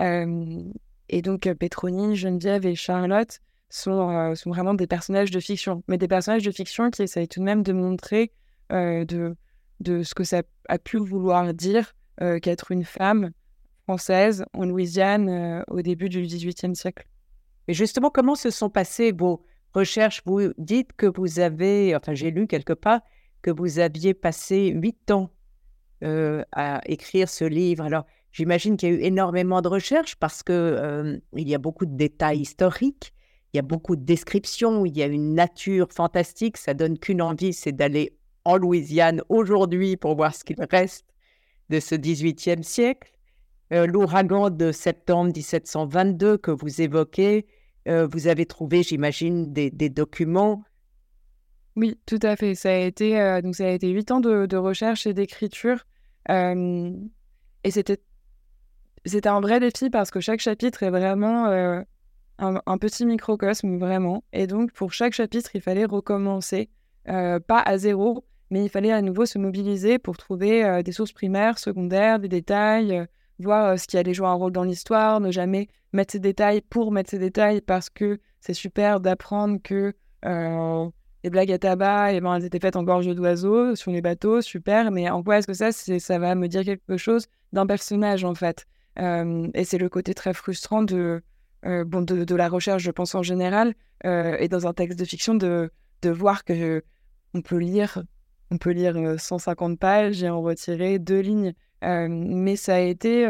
Euh, 0.00 0.64
et 1.08 1.22
donc 1.22 1.46
euh, 1.46 1.54
Petroni, 1.54 2.16
Geneviève 2.16 2.66
et 2.66 2.74
Charlotte 2.74 3.38
sont, 3.68 4.34
sont 4.34 4.50
vraiment 4.50 4.74
des 4.74 4.88
personnages 4.88 5.30
de 5.30 5.38
fiction, 5.38 5.84
mais 5.86 5.96
des 5.96 6.08
personnages 6.08 6.42
de 6.42 6.50
fiction 6.50 6.90
qui 6.90 7.02
essayent 7.02 7.28
tout 7.28 7.40
de 7.40 7.44
même 7.44 7.62
de 7.62 7.72
montrer 7.72 8.32
de, 8.70 9.36
de 9.80 10.02
ce 10.02 10.14
que 10.14 10.24
ça 10.24 10.42
a 10.68 10.78
pu 10.78 10.98
vouloir 10.98 11.54
dire 11.54 11.94
qu'être 12.42 12.70
une 12.70 12.84
femme 12.84 13.30
française 13.84 14.44
en 14.52 14.64
Louisiane 14.64 15.64
au 15.68 15.80
début 15.80 16.08
du 16.08 16.22
XVIIIe 16.22 16.76
siècle. 16.76 17.06
Et 17.68 17.74
justement, 17.74 18.10
comment 18.10 18.34
se 18.34 18.50
sont 18.50 18.70
passées 18.70 19.12
vos 19.12 19.44
recherches? 19.74 20.22
Vous 20.26 20.52
dites 20.58 20.92
que 20.94 21.06
vous 21.06 21.40
avez, 21.40 21.94
enfin 21.94 22.14
j'ai 22.14 22.30
lu 22.30 22.46
quelque 22.46 22.72
part, 22.72 23.00
que 23.42 23.50
vous 23.50 23.78
aviez 23.78 24.14
passé 24.14 24.68
huit 24.68 25.10
ans 25.10 25.30
euh, 26.02 26.44
à 26.52 26.80
écrire 26.86 27.28
ce 27.28 27.44
livre. 27.44 27.84
Alors, 27.84 28.06
j'imagine 28.32 28.76
qu'il 28.76 28.88
y 28.88 28.92
a 28.92 28.94
eu 28.96 29.02
énormément 29.02 29.62
de 29.62 29.68
recherches 29.68 30.16
parce 30.16 30.42
que 30.42 30.52
euh, 30.52 31.18
y 31.34 31.54
a 31.54 31.58
beaucoup 31.58 31.86
de 31.86 31.96
détails 31.96 32.40
historiques, 32.40 33.12
il 33.52 33.58
y 33.58 33.60
a 33.60 33.62
beaucoup 33.62 33.96
de 33.96 34.04
descriptions, 34.04 34.86
il 34.86 34.96
y 34.96 35.02
a 35.02 35.06
une 35.06 35.34
nature 35.34 35.88
fantastique. 35.92 36.56
Ça 36.56 36.74
donne 36.74 36.98
qu'une 36.98 37.20
envie, 37.20 37.52
c'est 37.52 37.72
d'aller 37.72 38.16
en 38.44 38.56
Louisiane 38.56 39.22
aujourd'hui 39.28 39.96
pour 39.96 40.16
voir 40.16 40.34
ce 40.34 40.42
qu'il 40.42 40.56
reste 40.70 41.06
de 41.68 41.78
ce 41.78 41.94
18e 41.94 42.62
siècle. 42.62 43.12
Euh, 43.72 43.86
l'ouragan 43.86 44.50
de 44.50 44.70
septembre 44.70 45.32
1722 45.34 46.36
que 46.38 46.50
vous 46.50 46.80
évoquez, 46.80 47.46
vous 47.86 48.28
avez 48.28 48.46
trouvé, 48.46 48.84
j'imagine, 48.84 49.52
des, 49.52 49.70
documents 49.88 50.62
oui, 51.74 51.98
tout 52.06 52.18
à 52.22 52.36
fait. 52.36 52.54
Ça 52.54 52.68
a 52.68 52.76
été, 52.76 53.40
donc 53.42 53.56
ça 53.56 53.64
a 53.64 53.70
été 53.70 53.88
huit 53.88 54.10
ans 54.10 54.20
de, 54.20 54.56
recherche 54.56 55.06
et 55.06 55.14
d'écriture 55.14 55.84
et 56.28 57.70
c'était 57.70 58.00
c'était 59.04 59.28
un 59.28 59.40
vrai 59.40 59.58
défi 59.58 59.90
parce 59.90 60.10
que 60.10 60.20
chaque 60.20 60.40
chapitre 60.40 60.82
est 60.82 60.90
vraiment 60.90 61.46
un, 62.38 62.78
petit 62.78 63.06
microcosme, 63.06 63.78
vraiment. 63.78 64.22
Et 64.32 64.46
donc, 64.46 64.72
pour 64.72 64.92
chaque 64.92 65.12
chapitre, 65.12 65.50
il 65.54 65.60
fallait 65.60 65.84
recommencer, 65.84 66.70
pas 67.04 67.62
à 67.64 67.78
zéro, 67.78 68.24
mais 68.50 68.64
il 68.64 68.68
fallait 68.68 68.92
à 68.92 69.02
nouveau 69.02 69.26
se 69.26 69.38
mobiliser 69.38 69.98
pour 69.98 70.16
trouver 70.16 70.82
des 70.82 70.92
sources 70.92 71.12
primaires, 71.12 71.58
secondaires, 71.58 72.18
des 72.18 72.28
détails, 72.28 73.06
voir 73.44 73.78
ce 73.78 73.86
qui 73.86 73.98
allait 73.98 74.14
jouer 74.14 74.26
un 74.28 74.34
rôle 74.34 74.52
dans 74.52 74.64
l'histoire, 74.64 75.20
ne 75.20 75.30
jamais 75.30 75.68
mettre 75.92 76.12
ces 76.12 76.20
détails 76.20 76.60
pour 76.62 76.92
mettre 76.92 77.10
ces 77.10 77.18
détails 77.18 77.60
parce 77.60 77.90
que 77.90 78.20
c'est 78.40 78.54
super 78.54 79.00
d'apprendre 79.00 79.58
que 79.62 79.94
les 81.24 81.30
blagues 81.30 81.52
à 81.52 81.58
tabac, 81.58 82.12
et 82.12 82.20
ben, 82.20 82.34
elles 82.34 82.44
étaient 82.44 82.58
faites 82.58 82.76
en 82.76 82.82
gorge 82.82 83.06
d'oiseaux 83.06 83.76
sur 83.76 83.92
les 83.92 84.00
bateaux, 84.00 84.40
super, 84.40 84.90
mais 84.90 85.08
en 85.08 85.22
quoi 85.22 85.38
est-ce 85.38 85.46
que 85.46 85.54
ça, 85.54 85.70
ça 85.72 86.18
va 86.18 86.34
me 86.34 86.48
dire 86.48 86.64
quelque 86.64 86.96
chose 86.96 87.26
d'un 87.52 87.66
personnage, 87.66 88.24
en 88.24 88.34
fait? 88.34 88.66
Euh, 88.98 89.48
Et 89.54 89.64
c'est 89.64 89.78
le 89.78 89.88
côté 89.88 90.14
très 90.14 90.34
frustrant 90.34 90.82
de, 90.82 91.22
euh, 91.64 91.84
bon, 91.84 92.02
de, 92.02 92.34
la 92.34 92.48
recherche, 92.48 92.82
je 92.82 92.90
pense, 92.90 93.14
en 93.14 93.22
général, 93.22 93.74
euh, 94.04 94.36
et 94.38 94.48
dans 94.48 94.66
un 94.66 94.72
texte 94.72 94.98
de 94.98 95.04
fiction, 95.04 95.34
de, 95.34 95.70
de 96.02 96.10
voir 96.10 96.44
que 96.44 96.82
on 97.34 97.40
peut 97.40 97.58
lire, 97.58 98.02
on 98.50 98.58
peut 98.58 98.72
lire 98.72 98.96
150 99.18 99.78
pages 99.78 100.22
et 100.22 100.28
en 100.28 100.42
retirer 100.42 100.98
deux 100.98 101.20
lignes. 101.20 101.54
Mais 101.82 102.56
ça 102.56 102.76
a 102.76 102.80
été... 102.80 103.26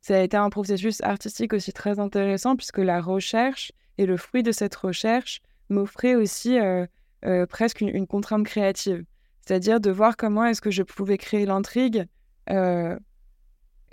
ça 0.00 0.16
a 0.16 0.20
été 0.22 0.36
un 0.36 0.50
processus 0.50 1.00
artistique 1.02 1.52
aussi 1.52 1.72
très 1.72 1.98
intéressant 1.98 2.56
puisque 2.56 2.78
la 2.78 3.00
recherche 3.00 3.72
et 3.98 4.06
le 4.06 4.16
fruit 4.16 4.42
de 4.42 4.52
cette 4.52 4.74
recherche 4.74 5.40
m'offrait 5.68 6.14
aussi 6.14 6.58
euh, 6.58 6.86
euh, 7.24 7.46
presque 7.46 7.80
une, 7.80 8.06
contrainte 8.06 8.46
créative. 8.46 9.04
C'est-à-dire 9.40 9.80
de 9.80 9.90
voir 9.90 10.16
comment 10.16 10.44
est-ce 10.44 10.60
que 10.60 10.70
je 10.70 10.82
pouvais 10.82 11.18
créer 11.18 11.46
l'intrigue 11.46 12.06
euh, 12.50 12.98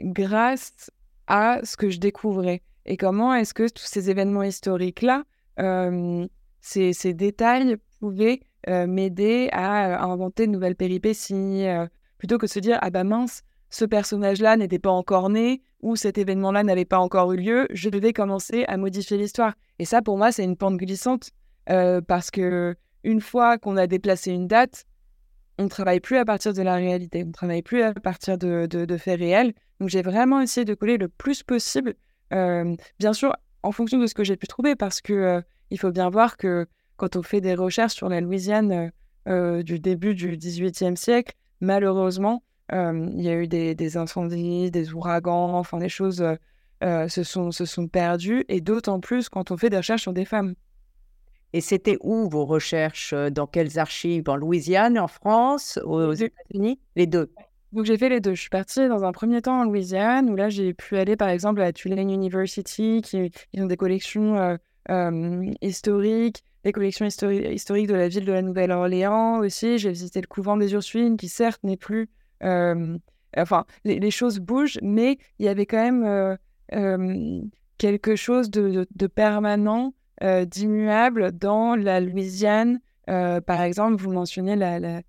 grâce 0.01 0.91
à 1.27 1.59
ce 1.63 1.77
que 1.77 1.89
je 1.89 1.99
découvrais. 1.99 2.61
Et 2.85 2.97
comment 2.97 3.33
est-ce 3.33 3.53
que 3.53 3.69
tous 3.69 3.85
ces 3.85 4.09
événements 4.09 4.43
historiques-là, 4.43 5.23
ces, 6.61 6.93
ces, 6.93 7.13
détails 7.13 7.77
pouvaient 7.99 8.41
m'aider 8.67 9.47
à, 9.51 10.03
inventer 10.03 10.47
de 10.47 10.51
nouvelles 10.51 10.75
péripéties, 10.75 11.65
plutôt 12.23 12.37
que 12.37 12.45
de 12.45 12.51
se 12.51 12.59
dire, 12.59 12.79
ah 12.81 12.89
bah 12.89 13.03
mince, 13.03 13.43
ce 13.69 13.83
personnage-là 13.83 14.55
n'était 14.55 14.79
pas 14.79 14.91
encore 14.91 15.29
né, 15.29 15.61
ou 15.81 15.97
cet 15.97 16.17
événement-là 16.17 16.63
n'avait 16.63 16.85
pas 16.85 16.99
encore 16.99 17.33
eu 17.33 17.35
lieu, 17.35 17.67
je 17.71 17.89
devais 17.89 18.13
commencer 18.13 18.63
à 18.69 18.77
modifier 18.77 19.17
l'histoire. 19.17 19.55
Et 19.77 19.83
ça, 19.83 20.01
pour 20.01 20.17
moi, 20.17 20.31
c'est 20.31 20.45
une 20.45 20.55
pente 20.55 20.77
glissante 20.77 21.31
euh, 21.69 21.99
parce 21.99 22.31
que 22.31 22.77
une 23.03 23.19
fois 23.19 23.57
qu'on 23.57 23.75
a 23.75 23.87
déplacé 23.87 24.31
une 24.31 24.47
date, 24.47 24.85
on 25.57 25.63
ne 25.63 25.67
travaille 25.67 25.99
plus 25.99 26.15
à 26.15 26.23
partir 26.23 26.53
de 26.53 26.61
la 26.61 26.75
réalité, 26.75 27.23
on 27.25 27.27
ne 27.27 27.33
travaille 27.33 27.61
plus 27.61 27.81
à 27.81 27.93
partir 27.93 28.37
de, 28.37 28.67
de, 28.67 28.97
faits 28.97 29.19
réels. 29.19 29.53
Donc 29.81 29.89
j'ai 29.89 30.01
vraiment 30.01 30.39
essayé 30.39 30.63
de 30.63 30.75
coller 30.75 30.95
le 30.95 31.09
plus 31.09 31.43
possible, 31.43 31.93
euh, 32.31 32.73
bien 32.99 33.11
sûr 33.11 33.35
en 33.63 33.73
fonction 33.73 33.99
de 33.99 34.07
ce 34.07 34.13
que 34.13 34.23
j'ai 34.23 34.37
pu 34.37 34.47
trouver, 34.47 34.77
parce 34.77 35.01
que 35.01 35.11
euh, 35.11 35.41
il 35.71 35.77
faut 35.77 35.91
bien 35.91 36.09
voir 36.09 36.37
que 36.37 36.67
quand 36.95 37.17
on 37.17 37.21
fait 37.21 37.41
des 37.41 37.55
recherches 37.55 37.95
sur 37.95 38.07
la 38.07 38.21
Louisiane 38.21 38.93
du 39.25 39.79
début 39.79 40.15
du 40.15 40.37
XVIIIe 40.37 40.95
siècle, 40.95 41.33
malheureusement, 41.63 42.43
il 42.71 43.21
y 43.21 43.29
a 43.29 43.35
eu 43.35 43.47
des, 43.47 43.75
des, 43.75 43.97
incendies, 43.97 44.71
des 44.71 44.93
ouragans, 44.93 45.53
enfin 45.53 45.79
les 45.79 45.89
choses 45.89 46.23
se, 46.81 47.23
sont, 47.23 47.51
se 47.51 47.65
sont 47.65 47.87
perdues, 47.87 48.45
et 48.47 48.61
d'autant 48.61 48.99
plus 48.99 49.29
quand 49.29 49.51
on 49.51 49.57
fait 49.57 49.69
des 49.69 49.77
recherches 49.77 50.03
sur 50.03 50.13
des 50.13 50.25
femmes. 50.25 50.55
Et 51.53 51.61
c'était 51.61 51.97
où 52.01 52.27
vos 52.27 52.45
recherches 52.45 53.13
euh, 53.13 53.29
Dans 53.29 53.45
quelles 53.47 53.79
archives? 53.79 54.27
En 54.27 54.35
Louisiane, 54.35 54.97
en 54.97 55.07
France, 55.07 55.79
aux 55.85 56.11
États-Unis? 56.11 56.79
Les 56.95 57.05
deux. 57.05 57.31
Donc 57.71 57.85
j'ai 57.85 57.97
fait 57.97 58.09
les 58.09 58.19
deux. 58.19 58.33
Je 58.33 58.41
suis 58.41 58.49
partie 58.49 58.87
dans 58.87 59.03
un 59.03 59.11
premier 59.11 59.41
temps 59.41 59.61
en 59.61 59.63
Louisiane, 59.63 60.29
où 60.29 60.35
là 60.35 60.49
j'ai 60.49 60.73
pu 60.73 60.97
aller 60.97 61.15
par 61.15 61.29
exemple 61.29 61.61
à 61.61 61.71
Tulane 61.71 62.09
University, 62.09 63.01
qui 63.01 63.31
ils 63.53 63.63
ont 63.63 63.67
des 63.67 63.77
collections 63.77 64.35
euh, 64.35 64.53
euh, 64.53 64.57
historiques, 65.61 66.43
des 66.63 66.71
collections 66.71 67.05
historiques 67.05 67.87
de 67.87 67.93
la 67.93 68.07
ville 68.07 68.25
de 68.25 68.31
la 68.31 68.41
Nouvelle-Orléans 68.41 69.39
aussi. 69.39 69.77
J'ai 69.77 69.91
visité 69.91 70.21
le 70.21 70.27
couvent 70.27 70.57
des 70.57 70.73
Ursulines, 70.73 71.17
qui 71.17 71.29
certes 71.29 71.63
n'est 71.63 71.77
plus... 71.77 72.09
enfin, 72.41 73.65
les, 73.85 74.11
choses 74.11 74.39
bougent, 74.39 74.79
mais 74.81 75.17
il 75.39 75.45
y 75.45 75.49
avait 75.49 75.65
quand 75.65 75.83
même 75.83 76.37
quelque 77.77 78.15
chose 78.15 78.49
de, 78.49 79.07
permanent 79.07 79.93
euh, 80.23 80.45
d'immuable 80.45 81.31
dans 81.31 81.75
la 81.75 81.99
Louisiane. 81.99 82.79
Euh, 83.09 83.41
par 83.41 83.61
exemple, 83.61 84.01
vous 84.01 84.13
mentionnez 84.13 84.55
la, 84.55 85.01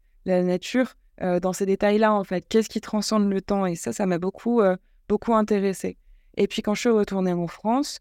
nature 0.43 0.95
euh, 1.23 1.39
dans 1.39 1.53
ces 1.53 1.67
détails-là, 1.67 2.13
en 2.13 2.25
fait. 2.25 2.45
Qu'est-ce 2.49 2.69
qui 2.69 2.81
transcende 2.81 3.31
le 3.31 3.41
temps? 3.41 3.67
Et 3.67 3.77
ça, 3.77 3.93
ça 3.93 4.07
m'a 4.07 4.19
beaucoup, 4.19 4.61
beaucoup 5.09 5.35
intéressé. 5.35 5.99
Et 6.37 6.49
puis, 6.49 6.63
quand 6.63 6.75
je 6.75 6.81
suis 6.81 6.91
retournée 6.91 7.33
en 7.33 7.47
France, 7.47 8.01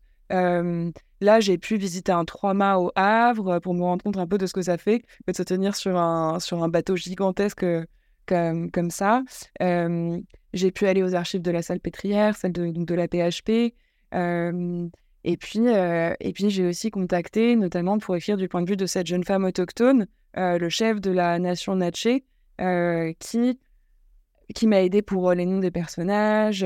là, 1.23 1.39
j'ai 1.39 1.57
pu 1.57 1.77
visiter 1.77 2.11
un 2.11 2.25
trois-mâts 2.25 2.77
au 2.79 2.91
Havre 2.95 3.59
pour 3.59 3.73
me 3.73 3.81
rendre 3.81 4.03
compte 4.03 4.17
un 4.17 4.27
peu 4.27 4.37
de 4.37 4.45
ce 4.45 4.53
que 4.53 4.61
ça 4.61 4.77
fait 4.77 5.03
de 5.27 5.33
se 5.33 5.43
tenir 5.43 5.75
sur 5.75 5.97
un, 5.97 6.39
sur 6.39 6.63
un 6.63 6.69
bateau 6.69 6.95
gigantesque 6.95 7.65
comme, 8.25 8.71
comme 8.71 8.91
ça. 8.91 9.23
j'ai 9.59 10.71
pu 10.71 10.87
aller 10.87 11.03
aux 11.03 11.15
archives 11.15 11.41
de 11.41 11.51
la 11.51 11.61
salle 11.61 11.79
pétrière, 11.79 12.35
celle 12.35 12.51
de, 12.51 12.95
la 12.95 13.07
PHP. 13.07 13.73
Et 15.23 15.37
puis, 15.37 15.67
euh, 15.67 16.13
puis 16.33 16.49
j'ai 16.49 16.65
aussi 16.65 16.91
contacté, 16.91 17.55
notamment 17.55 17.97
pour 17.97 18.15
écrire 18.15 18.37
du 18.37 18.47
point 18.49 18.61
de 18.61 18.69
vue 18.69 18.75
de 18.75 18.85
cette 18.85 19.07
jeune 19.07 19.23
femme 19.23 19.45
autochtone, 19.45 20.07
euh, 20.37 20.57
le 20.57 20.69
chef 20.69 20.99
de 20.99 21.11
la 21.11 21.39
nation 21.39 21.75
Natché, 21.75 22.25
euh, 22.59 23.13
qui, 23.19 23.59
qui 24.53 24.67
m'a 24.67 24.81
aidé 24.81 25.01
pour 25.01 25.33
les 25.33 25.45
noms 25.45 25.59
des 25.59 25.71
personnages 25.71 26.65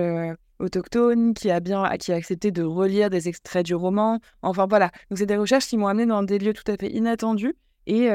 autochtones, 0.60 1.34
qui 1.34 1.52
a 1.52 1.60
bien 1.60 1.88
qui 1.98 2.12
a 2.12 2.16
accepté 2.16 2.52
de 2.52 2.64
relire 2.64 3.10
des 3.10 3.28
extraits 3.28 3.66
du 3.66 3.76
roman. 3.76 4.20
Enfin 4.42 4.68
voilà, 4.68 4.92
donc 5.10 5.20
c'est 5.20 5.26
des 5.26 5.38
recherches 5.38 5.68
qui 5.68 5.78
m'ont 5.78 5.88
amené 5.88 6.06
dans 6.08 6.24
des 6.24 6.40
lieux 6.40 6.54
tout 6.54 6.70
à 6.72 6.78
fait 6.78 6.90
inattendus 6.90 7.56
et, 7.86 8.10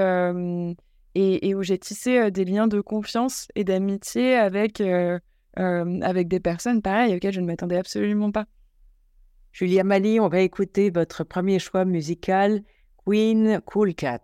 et, 1.15 1.49
et, 1.49 1.55
où 1.55 1.63
j'ai 1.63 1.79
tissé 1.79 2.31
des 2.31 2.45
liens 2.45 2.67
de 2.67 2.81
confiance 2.81 3.49
et 3.55 3.65
d'amitié 3.65 4.37
avec, 4.37 4.83
avec 5.57 6.29
des 6.29 6.41
personnes 6.41 6.83
pareilles 6.83 7.15
auxquelles 7.17 7.35
je 7.35 7.41
ne 7.41 7.47
m'attendais 7.47 7.77
absolument 7.79 8.31
pas. 8.33 8.47
Julia 9.53 9.85
Mali, 9.85 10.19
on 10.19 10.29
va 10.29 10.41
écouter 10.41 10.91
votre 10.91 11.25
premier 11.25 11.59
choix 11.59 11.85
musical, 11.85 12.63
Queen 13.05 13.61
Cool 13.67 13.95
Cat. 13.95 14.23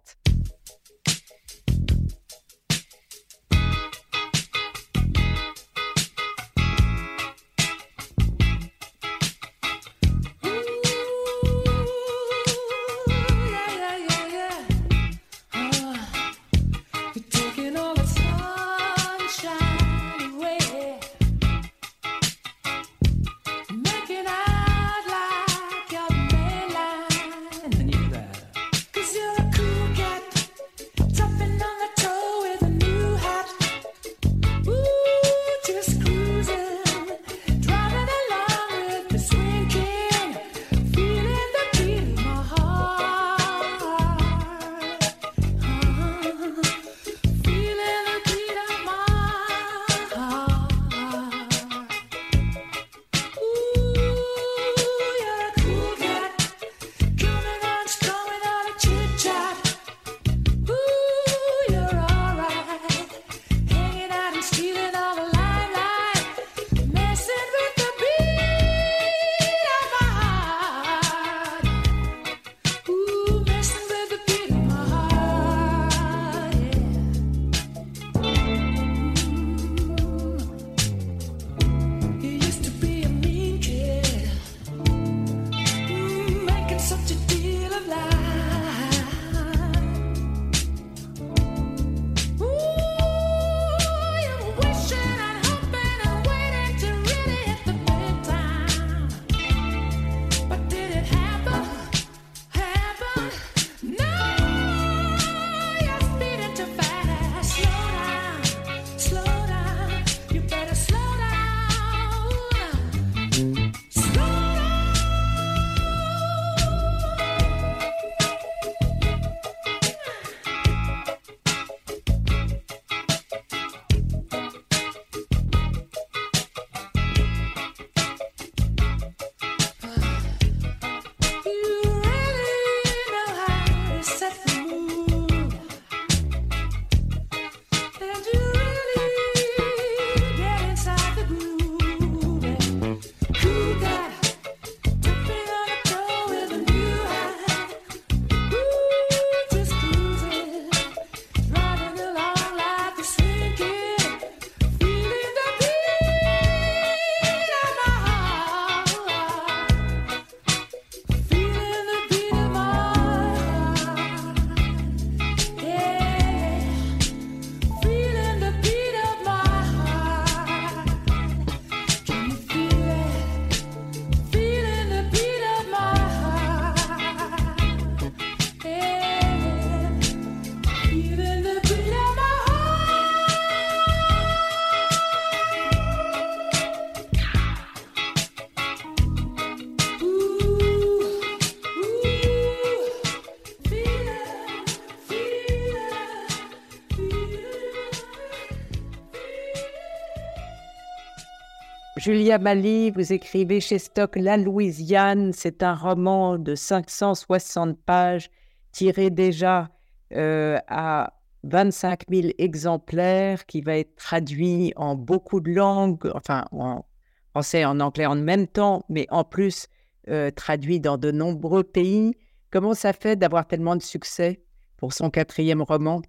Julia 202.09 202.39
Mali, 202.39 202.91
vous 202.91 203.13
écrivez 203.13 203.61
chez 203.61 203.79
Stock 203.79 204.17
La 204.17 204.39
Louisiane. 204.39 205.35
C'est 205.35 205.63
un 205.63 205.75
roman 205.75 206.39
de 206.39 206.55
560 206.55 207.79
pages 207.85 208.31
tiré 208.73 209.11
déjà 209.11 209.69
euh, 210.15 210.57
à 210.69 211.13
25 211.43 212.05
000 212.09 212.29
exemplaires 212.39 213.45
qui 213.45 213.61
va 213.61 213.77
être 213.77 213.95
traduit 213.97 214.73
en 214.77 214.95
beaucoup 214.95 215.41
de 215.41 215.53
langues, 215.53 216.11
enfin 216.15 216.47
en 216.51 216.87
français 217.33 217.67
en 217.67 217.79
anglais 217.79 218.07
en 218.07 218.17
même 218.17 218.47
temps, 218.47 218.87
mais 218.89 219.07
en 219.11 219.23
plus 219.23 219.67
euh, 220.09 220.31
traduit 220.31 220.81
dans 220.81 220.97
de 220.97 221.11
nombreux 221.11 221.63
pays. 221.63 222.15
Comment 222.51 222.73
ça 222.73 222.95
fait 222.95 223.17
d'avoir 223.17 223.47
tellement 223.47 223.77
de 223.77 223.83
succès 223.83 224.41
pour 224.79 224.95
son 224.95 225.11
quatrième 225.11 225.61
roman? 225.61 226.01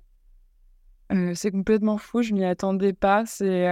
Euh, 1.11 1.33
C'est 1.35 1.51
complètement 1.51 1.97
fou, 1.97 2.21
je 2.21 2.33
m'y 2.33 2.45
attendais 2.45 2.93
pas. 2.93 3.25
C'est 3.25 3.67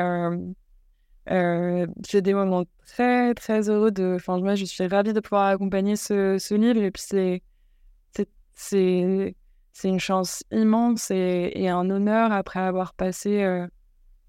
euh, 1.30 1.88
j'ai 2.08 2.22
des 2.22 2.34
moments 2.34 2.64
très, 2.86 3.34
très 3.34 3.70
heureux 3.70 3.92
de. 3.92 4.14
Enfin, 4.16 4.40
moi, 4.40 4.56
je 4.56 4.66
suis 4.66 4.86
ravie 4.88 5.14
de 5.14 5.20
pouvoir 5.20 5.48
accompagner 5.48 5.96
ce, 5.96 6.38
ce 6.38 6.56
livre. 6.56 6.82
Et 6.82 6.92
puis, 6.92 7.04
c'est, 7.04 7.44
c'est, 9.74 9.90
une 9.90 10.00
chance 10.00 10.44
immense 10.52 11.12
et, 11.12 11.52
et, 11.54 11.70
un 11.70 11.90
honneur 11.90 12.32
après 12.32 12.60
avoir 12.60 12.96
passé 12.96 13.44
euh, 13.44 13.68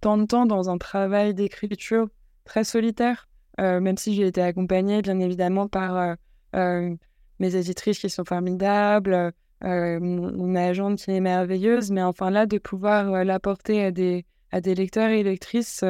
tant 0.00 0.18
de 0.18 0.26
temps 0.26 0.44
dans 0.44 0.68
un 0.68 0.76
travail 0.76 1.32
d'écriture 1.32 2.08
très 2.44 2.64
solitaire, 2.64 3.28
euh, 3.58 3.80
même 3.80 3.96
si 3.96 4.14
j'ai 4.14 4.26
été 4.26 4.42
accompagnée, 4.42 5.00
bien 5.00 5.18
évidemment, 5.20 5.68
par 5.68 6.16
mes 6.52 7.54
éditrices 7.54 8.00
qui 8.00 8.10
sont 8.10 8.24
formidables, 8.24 9.32
mon, 9.62 10.00
mon 10.00 10.54
agente 10.54 10.98
qui 10.98 11.12
est 11.12 11.20
merveilleuse. 11.20 11.90
Mais 11.90 12.02
enfin, 12.02 12.30
là, 12.30 12.44
de 12.46 12.58
pouvoir 12.58 13.24
l'apporter 13.24 13.84
à 13.84 13.90
des, 13.90 14.26
à 14.50 14.60
des 14.60 14.74
lecteurs 14.74 15.10
et 15.10 15.22
lectrices 15.22 15.82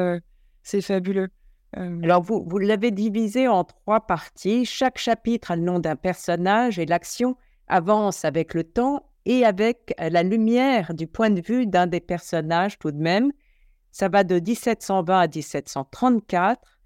c'est 0.63 0.81
fabuleux. 0.81 1.29
Alors, 1.73 2.23
vous, 2.23 2.43
vous 2.47 2.57
l'avez 2.57 2.89
divisé 2.89 3.47
en 3.47 3.63
trois 3.63 4.01
parties. 4.01 4.65
Chaque 4.65 4.97
chapitre 4.97 5.51
a 5.51 5.55
le 5.55 5.61
nom 5.61 5.79
d'un 5.79 5.95
personnage 5.95 6.79
et 6.79 6.85
l'action 6.85 7.35
avance 7.67 8.25
avec 8.25 8.55
le 8.55 8.63
temps 8.63 9.03
et 9.25 9.45
avec 9.45 9.93
la 9.99 10.23
lumière 10.23 10.95
du 10.95 11.05
point 11.05 11.29
de 11.29 11.41
vue 11.41 11.67
d'un 11.67 11.85
des 11.85 11.99
personnages 11.99 12.79
tout 12.79 12.91
de 12.91 12.97
même. 12.97 13.31
Ça 13.91 14.09
va 14.09 14.23
de 14.23 14.39
1720 14.39 15.19
à 15.19 15.27
1734 15.27 16.79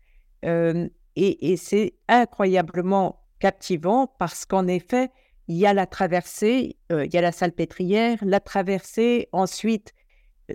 et, 1.16 1.58
c'est 1.58 1.94
incroyablement 2.10 3.22
captivant 3.40 4.08
parce 4.20 4.46
qu'en 4.46 4.68
effet, 4.68 5.10
il 5.48 5.58
y 5.58 5.66
a 5.66 5.74
la 5.74 5.86
traversée, 5.86 6.78
il 6.90 7.14
y 7.14 7.18
a 7.18 7.22
la 7.22 7.32
salpêtrière, 7.32 8.18
la 8.22 8.40
traversée, 8.40 9.30
ensuite 9.32 9.94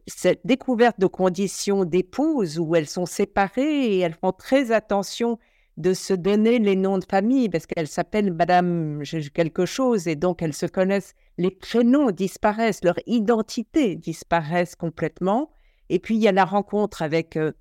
cette 0.07 0.41
découverte 0.45 1.01
de 1.01 1.07
conditions 1.07 1.85
d'épouse 1.85 2.59
où 2.59 2.75
elles 2.75 2.89
sont 2.89 3.07
séparées 3.07 3.87
et 3.87 3.99
elles 4.01 4.15
font 4.15 4.33
très 4.33 4.71
attention 4.73 5.39
de 5.79 5.95
se 5.95 6.13
donner 6.13 6.59
les 6.59 6.77
noms 6.77 6.99
de 6.99 7.05
famille 7.05 7.49
parce 7.49 7.67
qu'elles 7.67 7.89
s'appellent 7.89 8.33
Madame 8.33 9.03
quelque 9.33 9.65
chose 9.65 10.09
et 10.09 10.17
donc 10.17 10.43
elles 10.43 10.55
se 10.55 10.67
connaissent. 10.67 11.15
Les 11.39 11.53
prénoms 11.53 12.11
disparaissent, 12.11 12.83
leur 12.83 12.99
identité 13.07 13.95
disparaissent 13.95 14.75
complètement. 14.75 15.51
Et 15.89 16.01
puis 16.01 16.17
il 16.17 16.21
y 16.21 16.29
a 16.29 16.33
la 16.33 16.45
rencontre 16.45 17.01
avec, 17.01 17.37
euh, 17.37 17.53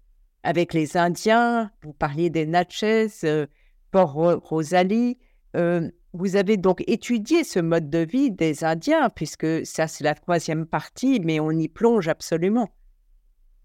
avec 0.44 0.74
les 0.74 0.98
Indiens. 0.98 1.72
Vous 1.84 1.94
parliez 1.94 2.30
des 2.32 2.48
Natchez, 2.48 3.08
euh, 3.24 3.46
Port 3.92 4.14
Rosalie. 4.14 5.18
Euh, 5.58 5.90
vous 6.14 6.36
avez 6.36 6.58
donc 6.58 6.84
étudié 6.88 7.44
ce 7.44 7.60
mode 7.60 7.90
de 7.90 8.00
vie 8.00 8.32
des 8.32 8.64
Indiens, 8.64 9.10
puisque 9.10 9.66
ça, 9.66 9.88
c'est 9.88 10.04
la 10.04 10.16
troisième 10.16 10.66
partie, 10.66 11.20
mais 11.20 11.40
on 11.40 11.52
y 11.52 11.68
plonge 11.68 12.08
absolument. 12.08 12.70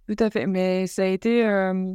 Tout 0.09 0.17
à 0.19 0.31
fait. 0.31 0.47
Mais 0.47 0.87
ça 0.87 1.03
a 1.03 1.07
été, 1.07 1.47
euh, 1.47 1.95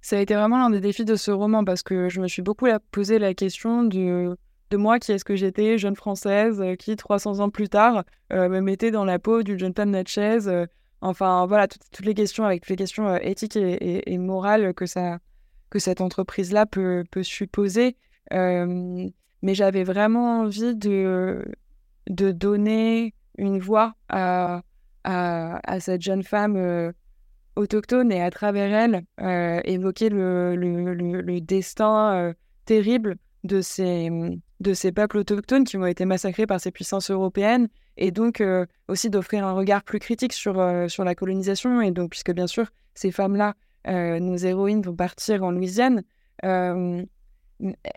ça 0.00 0.16
a 0.16 0.20
été 0.20 0.34
vraiment 0.34 0.58
l'un 0.58 0.70
des 0.70 0.80
défis 0.80 1.04
de 1.04 1.16
ce 1.16 1.30
roman, 1.30 1.64
parce 1.64 1.82
que 1.82 2.08
je 2.08 2.20
me 2.20 2.28
suis 2.28 2.42
beaucoup 2.42 2.66
posé 2.90 3.18
la 3.18 3.34
question 3.34 3.84
de, 3.84 4.36
de 4.70 4.76
moi, 4.76 4.98
qui 4.98 5.12
est-ce 5.12 5.24
que 5.24 5.36
j'étais, 5.36 5.78
jeune 5.78 5.96
française, 5.96 6.60
euh, 6.60 6.74
qui, 6.74 6.96
300 6.96 7.40
ans 7.40 7.50
plus 7.50 7.68
tard, 7.68 8.04
me 8.30 8.60
mettait 8.60 8.90
dans 8.90 9.04
la 9.04 9.18
peau 9.18 9.42
d'une 9.42 9.58
jeune 9.58 9.74
femme 9.74 9.90
Natchez. 9.90 10.38
enfin, 11.00 11.46
voilà, 11.46 11.68
toutes, 11.68 12.04
les 12.04 12.14
questions, 12.14 12.44
avec 12.44 12.68
les 12.68 12.76
questions 12.76 13.16
éthiques 13.16 13.56
et, 13.56 14.12
et, 14.12 14.18
morales 14.18 14.74
que, 14.74 14.86
ça, 14.86 15.18
que 15.70 15.78
cette 15.78 16.00
entreprise-là 16.00 16.66
peut, 16.66 17.04
peut 17.10 17.22
supposer 17.22 17.96
mais 18.30 19.54
j'avais 19.54 19.84
vraiment 19.84 20.40
envie 20.40 20.74
de, 20.74 21.44
de 22.08 22.32
donner 22.32 23.14
une 23.38 23.58
voix 23.58 23.94
à, 24.08 24.62
à, 25.04 25.80
cette 25.80 26.02
jeune 26.02 26.22
femme 26.22 26.56
euh, 26.56 26.92
autochtone 27.56 28.12
et 28.12 28.22
à 28.22 28.30
travers 28.30 28.72
elle 28.72 29.04
euh, 29.20 29.60
évoquer 29.64 30.08
le, 30.10 30.56
le, 30.56 30.94
le, 30.94 31.40
destin 31.40 32.14
euh, 32.14 32.32
terrible 32.64 33.16
de 33.44 33.60
ces, 33.60 34.10
de 34.60 34.74
ces 34.74 34.92
peuples 34.92 35.18
autochtones 35.18 35.64
qui 35.64 35.76
ont 35.76 35.86
été 35.86 36.04
massacrés 36.04 36.46
par 36.46 36.60
ces 36.60 36.70
puissances 36.70 37.10
européennes 37.10 37.68
et 37.96 38.10
donc 38.10 38.42
aussi 38.88 39.10
d'offrir 39.10 39.46
un 39.46 39.52
regard 39.52 39.82
plus 39.82 39.98
critique 39.98 40.32
sur, 40.32 40.54
sur 40.88 41.04
la 41.04 41.14
colonisation 41.14 41.80
et 41.80 41.90
donc 41.90 42.10
puisque 42.10 42.32
bien 42.32 42.46
sûr 42.46 42.66
ces 42.94 43.10
femmes-là, 43.10 43.54
nos 43.86 44.36
héroïnes 44.36 44.82
vont 44.82 44.94
partir 44.94 45.42
en 45.42 45.50
Louisiane, 45.50 46.02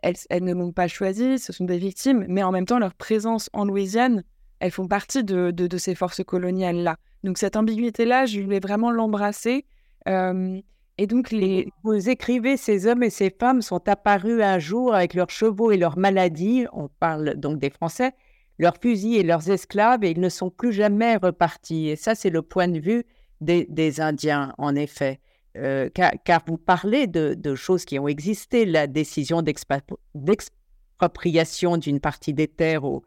elles, 0.02 0.44
ne 0.44 0.54
l'ont 0.54 0.72
pas 0.72 0.88
choisi, 0.88 1.40
ce 1.40 1.54
sont 1.54 1.66
des 1.66 1.78
victimes, 1.78 2.26
mais 2.28 2.44
en 2.44 2.52
même 2.52 2.66
temps, 2.66 2.80
leur 2.80 2.94
présence 2.94 3.50
en 3.54 3.66
Louisiane, 3.66 4.24
elles 4.60 4.72
font 4.72 4.88
partie 4.88 5.24
de, 5.24 5.52
de, 5.52 5.78
ces 5.78 5.96
forces 5.96 6.24
coloniales-là. 6.24 6.98
Donc 7.24 7.38
cette 7.38 7.56
ambiguïté-là, 7.56 8.26
je 8.26 8.42
voulais 8.42 8.60
vraiment 8.60 8.92
l'embrasser. 8.92 9.66
et 10.06 11.08
donc 11.08 11.32
les... 11.32 11.68
Vous 11.84 12.10
écrivez, 12.10 12.58
ces 12.58 12.88
hommes 12.88 13.04
et 13.04 13.10
ces 13.10 13.30
femmes 13.30 13.62
sont 13.62 13.88
apparus 13.88 14.42
un 14.42 14.60
jour 14.60 14.94
avec 14.94 15.14
leurs 15.14 15.30
chevaux 15.30 15.72
et 15.72 15.78
leurs 15.78 15.98
maladies, 15.98 16.66
on 16.74 16.90
parle 17.00 17.36
donc 17.36 17.60
des 17.60 17.70
Français, 17.70 18.14
leurs 18.60 18.78
fusils 18.78 19.16
et 19.16 19.24
leurs 19.24 19.50
esclaves, 19.50 20.04
et 20.04 20.12
ils 20.12 20.20
ne 20.20 20.30
sont 20.30 20.50
plus 20.50 20.74
jamais 20.74 21.16
repartis. 21.18 21.90
Et 21.90 21.96
ça, 21.96 22.14
c'est 22.16 22.30
le 22.30 22.42
point 22.42 22.68
de 22.68 22.80
vue 22.80 23.04
des, 23.42 23.66
des 23.70 24.02
Indiens, 24.02 24.54
en 24.58 24.76
effet. 24.76 25.20
Euh, 25.58 25.90
car, 25.90 26.44
vous 26.48 26.58
parlez 26.58 27.08
de, 27.08 27.56
choses 27.56 27.84
qui 27.86 27.98
ont 28.00 28.08
existé, 28.08 28.66
la 28.66 28.88
décision 28.88 29.42
d'expropriation 29.42 31.76
d'une 31.78 32.00
partie 32.00 32.34
des 32.34 32.48
terres 32.48 32.86
au, 32.86 33.04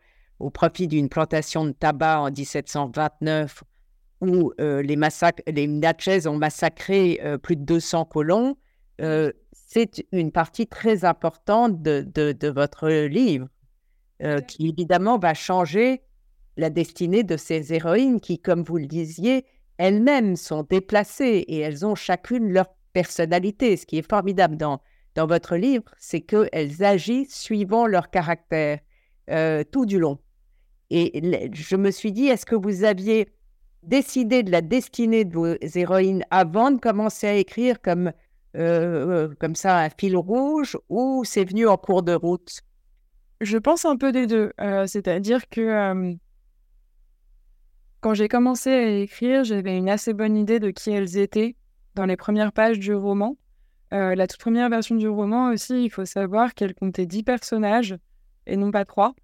profit 0.53 0.87
d'une 0.89 1.09
plantation 1.09 1.65
de 1.65 1.71
tabac 1.73 2.21
en 2.21 2.31
1729, 2.31 3.65
où 4.21 4.53
euh, 4.61 4.83
les, 4.83 4.97
massacres, 4.97 5.43
les 5.47 5.67
Natchez 5.67 6.27
ont 6.27 6.37
massacré 6.37 7.19
euh, 7.25 7.39
plus 7.39 7.57
de 7.57 7.65
200 7.65 8.05
colons. 8.05 8.59
c'est 9.53 10.05
une 10.13 10.33
partie 10.33 10.67
très 10.67 11.07
importante 11.07 11.81
de, 11.83 12.03
de 12.03 12.49
votre 12.49 12.91
livre, 12.91 13.49
qui 14.47 14.69
évidemment 14.69 15.19
va 15.19 15.35
changer 15.35 16.03
la 16.57 16.71
destinée 16.71 17.25
de 17.25 17.37
ces 17.37 17.73
héroïnes 17.73 18.21
qui, 18.21 18.39
comme 18.39 18.63
vous 18.63 18.79
le 18.79 18.87
disiez, 18.87 19.45
elles-mêmes 19.79 20.37
sont 20.37 20.63
déplacées 20.63 21.45
et 21.47 21.59
elles 21.59 21.85
ont 21.85 21.95
chacune 21.95 22.53
leur 22.53 22.67
personnalité. 22.93 23.77
Ce 23.77 23.87
qui 23.87 23.99
est 23.99 24.09
formidable 24.09 24.57
dans, 24.57 24.81
dans 25.15 25.27
votre 25.27 25.57
livre, 25.57 25.85
c'est 25.99 26.21
qu'elles 26.21 26.83
agissent 26.85 27.35
suivant 27.35 27.87
leur 27.87 28.11
caractère 28.11 28.79
euh, 29.31 29.65
tout 29.65 29.87
du 29.87 29.99
long. 29.99 30.19
Et 30.91 31.51
je 31.53 31.77
me 31.77 31.91
suis 31.91 32.13
dit, 32.13 32.27
est-ce 32.27 32.47
que 32.47 32.55
vous 32.55 32.85
aviez 32.85 33.29
décidé 33.83 34.43
de 34.43 34.51
la 34.51 34.61
destinée 34.61 35.25
de 35.25 35.35
vos 35.35 35.55
héroïnes 35.75 36.25
avant 36.31 36.71
de 36.71 36.79
commencer 36.79 37.27
à 37.27 37.35
écrire 37.35 37.81
comme, 37.83 38.09
euh, 38.57 39.29
euh, 39.29 39.35
comme 39.41 39.57
ça 39.57 39.79
un 39.79 39.89
fil 39.91 40.17
rouge 40.17 40.79
ou 40.89 41.25
c'est 41.25 41.45
venu 41.45 41.67
en 41.67 41.77
cours 41.77 42.03
de 42.03 42.15
route? 42.15 42.61
Je 43.41 43.59
pense 43.59 43.85
un 43.85 43.97
peu 43.97 44.13
des 44.13 44.27
deux. 44.27 44.53
C'est-à-dire 44.87 45.49
que 45.49 46.17
quand 48.05 48.13
j'ai 48.13 48.29
commencé 48.29 48.69
à 48.69 48.87
écrire, 48.99 49.45
j'avais 49.45 49.79
une 49.79 49.89
assez 49.89 50.13
bonne 50.13 50.37
idée 50.37 50.61
de 50.61 50.69
qui 50.69 50.91
elles 50.91 51.17
étaient 51.17 51.57
dans 51.95 52.05
les 52.05 52.19
premières 52.19 52.53
pages 52.53 52.79
du 52.79 52.95
roman. 52.95 53.39
Euh, 53.95 54.15
la 54.15 54.27
toute 54.27 54.41
première 54.41 54.69
version 54.69 54.95
du 54.95 55.09
roman 55.09 55.49
aussi, 55.49 55.87
il 55.87 55.89
faut 55.89 56.05
savoir 56.05 56.53
qu'elle 56.53 56.75
comptait 56.75 57.07
10 57.07 57.23
personnages 57.23 57.97
et 58.47 58.59
non 58.59 58.71
pas 58.73 58.85
3, 58.85 59.15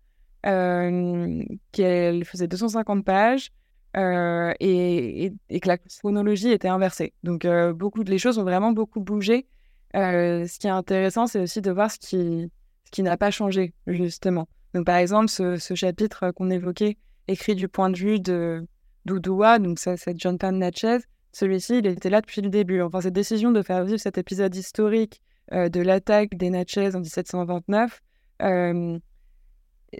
euh, 0.47 1.43
qu'elle 1.73 2.25
faisait 2.25 2.49
250 2.49 3.05
pages 3.05 3.51
euh, 3.99 4.55
et, 4.61 5.35
que 5.51 5.69
la 5.69 5.77
chronologie 5.77 6.51
était 6.51 6.69
inversée. 6.69 7.13
Donc 7.23 7.47
beaucoup 7.75 8.03
de 8.03 8.11
les 8.11 8.17
choses 8.17 8.39
ont 8.39 8.45
vraiment 8.45 8.73
beaucoup 8.73 9.01
bougé. 9.01 9.47
ce 9.93 10.59
qui 10.59 10.69
est 10.69 10.71
intéressant, 10.71 11.27
c'est 11.27 11.41
aussi 11.41 11.61
de 11.61 11.71
voir 11.71 11.91
ce 11.91 11.99
qui, 11.99 12.51
ce 12.87 12.91
qui 12.91 13.03
n'a 13.03 13.19
pas 13.19 13.31
changé, 13.31 13.75
justement. 13.87 14.49
Donc 14.73 14.87
par 14.87 14.97
exemple, 14.97 15.29
ce 15.29 15.75
chapitre 15.75 16.31
qu'on 16.31 16.49
évoquait 16.49 16.97
écrit 17.31 17.55
du 17.55 17.69
point 17.69 17.91
de 17.91 17.97
vue 17.97 18.21
de 18.21 18.67
Doudoua, 19.05 19.59
donc 19.59 19.79
c'est 19.79 20.19
Jonathan 20.19 20.53
Natchez. 20.53 20.99
Celui-ci, 21.33 21.79
il 21.79 21.87
était 21.87 22.11
là 22.11 22.21
depuis 22.21 22.41
le 22.41 22.51
début. 22.51 22.83
Enfin, 22.83 23.01
cette 23.01 23.15
décision 23.15 23.53
de 23.53 23.63
faire 23.63 23.85
vivre 23.85 24.01
cet 24.01 24.19
épisode 24.19 24.55
historique 24.55 25.23
euh, 25.53 25.69
de 25.69 25.81
l'attaque 25.81 26.37
des 26.37 26.51
Natchez 26.51 26.95
en 26.95 27.01
1729, 27.01 28.01
euh, 28.43 28.99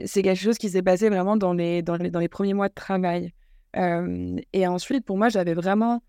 c'est 0.05 0.23
quelque 0.23 0.41
chose 0.41 0.59
qui 0.59 0.71
s'est 0.71 0.83
passé 0.83 1.09
vraiment 1.09 1.37
dans 1.37 1.53
les, 1.53 1.83
premiers 2.29 2.55
mois 2.55 2.69
de 2.69 2.75
travail. 2.75 3.33
Euh, 3.77 4.37
et 4.53 4.67
ensuite, 4.67 5.05
pour 5.05 5.17
moi, 5.17 5.29
j'avais 5.29 5.55
vraiment 5.55 6.03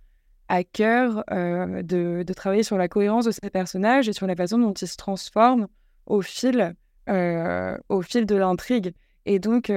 à 0.48 0.64
cœur 0.64 1.24
de, 1.30 2.24
travailler 2.34 2.64
sur 2.64 2.78
la 2.78 2.88
cohérence 2.88 3.26
de 3.26 3.32
ces 3.32 3.50
personnages 3.50 4.10
et 4.10 4.14
sur 4.14 4.28
la 4.28 4.36
façon 4.36 4.58
dont 4.58 4.74
ils 4.74 4.88
se 4.88 4.98
transforment 4.98 5.68
au 6.08 6.22
fil 6.22 6.76
de 7.08 8.36
l'intrigue. 8.36 8.94
Et 9.26 9.40
donc, 9.40 9.72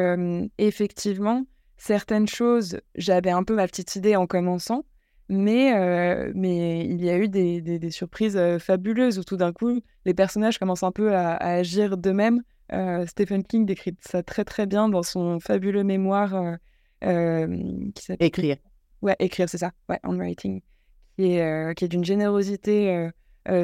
effectivement, 0.59 1.45
certaines 1.77 2.29
choses, 2.29 2.81
j'avais 2.95 3.31
un 3.31 3.45
peu 3.45 3.55
ma 3.55 3.67
petite 3.67 3.97
idée 3.97 4.17
en 4.17 4.27
commençant, 4.27 4.85
mais, 5.29 5.73
mais 6.35 6.87
il 6.87 7.03
y 7.05 7.11
a 7.11 7.19
eu 7.19 7.29
des, 7.29 7.61
des, 7.61 7.91
surprises 7.91 8.41
fabuleuses 8.59 9.19
où 9.19 9.25
tout 9.25 9.37
d'un 9.37 9.53
coup, 9.53 9.81
les 10.05 10.15
personnages 10.15 10.59
commencent 10.59 10.83
un 10.83 10.93
peu 10.93 11.15
à, 11.15 11.37
agir 11.37 11.97
d'eux-mêmes. 11.97 12.43
Stephen 13.07 13.45
King 13.45 13.67
décrit 13.67 13.97
ça 14.01 14.23
très 14.23 14.45
très 14.45 14.67
bien 14.67 14.89
dans 14.89 15.03
son 15.03 15.41
fabuleux 15.41 15.85
mémoire 15.85 16.57
qui 17.01 18.03
s'appelle... 18.03 18.27
Écrire. 18.27 18.57
Ouais, 19.03 19.17
écrire, 19.19 19.49
c'est 19.49 19.59
ça. 19.59 19.73
Ouais, 19.89 20.01
handwriting. 20.05 20.63
Qui 21.17 21.35
est, 21.35 21.75
qui 21.77 21.85
est 21.85 21.89
d'une 21.89 22.05
générosité 22.05 23.11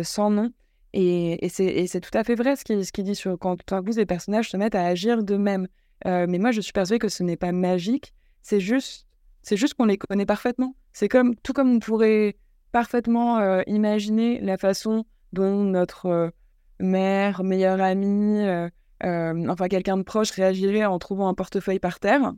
sans 0.02 0.30
nom. 0.30 0.52
Et, 0.92 1.48
c'est 1.48 2.00
tout 2.00 2.16
à 2.16 2.24
fait 2.24 2.34
vrai 2.34 2.56
ce 2.56 2.64
qu'il 2.64 3.04
dit 3.04 3.14
sur 3.14 3.38
quand 3.38 3.56
tout 3.64 3.82
coup, 3.82 3.92
les 3.96 4.06
personnages 4.06 4.50
se 4.50 4.56
mettent 4.56 4.74
à 4.74 4.84
agir 4.84 5.22
d'eux-mêmes. 5.22 5.68
mais 6.04 6.38
moi, 6.38 6.50
je 6.50 6.60
suis 6.60 6.72
persuadée 6.72 6.98
que 6.98 7.08
ce 7.08 7.22
n'est 7.22 7.36
pas 7.36 7.52
magique. 7.52 8.14
C'est 8.42 8.60
juste, 8.60 9.06
juste 9.50 9.74
qu'on 9.74 9.84
les 9.84 9.98
connaît 9.98 10.26
parfaitement. 10.26 10.74
C'est 10.92 11.08
comme 11.08 11.36
tout 11.36 11.52
comme 11.52 11.70
on 11.70 11.78
pourrait 11.78 12.36
parfaitement 12.72 13.38
euh, 13.38 13.62
imaginer 13.66 14.40
la 14.40 14.56
façon 14.56 15.04
dont 15.32 15.62
notre 15.64 16.06
euh, 16.06 16.30
mère, 16.78 17.42
meilleure 17.42 17.80
amie, 17.80 18.42
euh, 18.42 18.68
enfin 19.02 19.68
quelqu'un 19.68 19.96
de 19.96 20.02
proche 20.02 20.30
réagirait 20.30 20.84
en 20.84 20.98
trouvant 20.98 21.28
un 21.28 21.34
portefeuille 21.34 21.78
par 21.78 22.00
terre. 22.00 22.32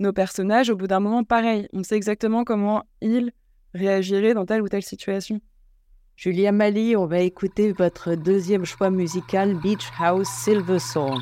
Nos 0.00 0.12
personnages, 0.12 0.70
au 0.70 0.76
bout 0.76 0.86
d'un 0.86 1.00
moment, 1.00 1.24
pareil, 1.24 1.68
on 1.72 1.82
sait 1.82 1.96
exactement 1.96 2.44
comment 2.44 2.84
ils 3.00 3.32
réagiraient 3.74 4.34
dans 4.34 4.44
telle 4.44 4.62
ou 4.62 4.68
telle 4.68 4.82
situation. 4.82 5.40
Julia 6.16 6.52
Mali, 6.52 6.96
on 6.96 7.06
va 7.06 7.20
écouter 7.20 7.72
votre 7.72 8.14
deuxième 8.14 8.64
choix 8.64 8.88
musical, 8.88 9.54
Beach 9.60 9.90
House 9.98 10.28
Silver 10.28 10.78
Song. 10.78 11.18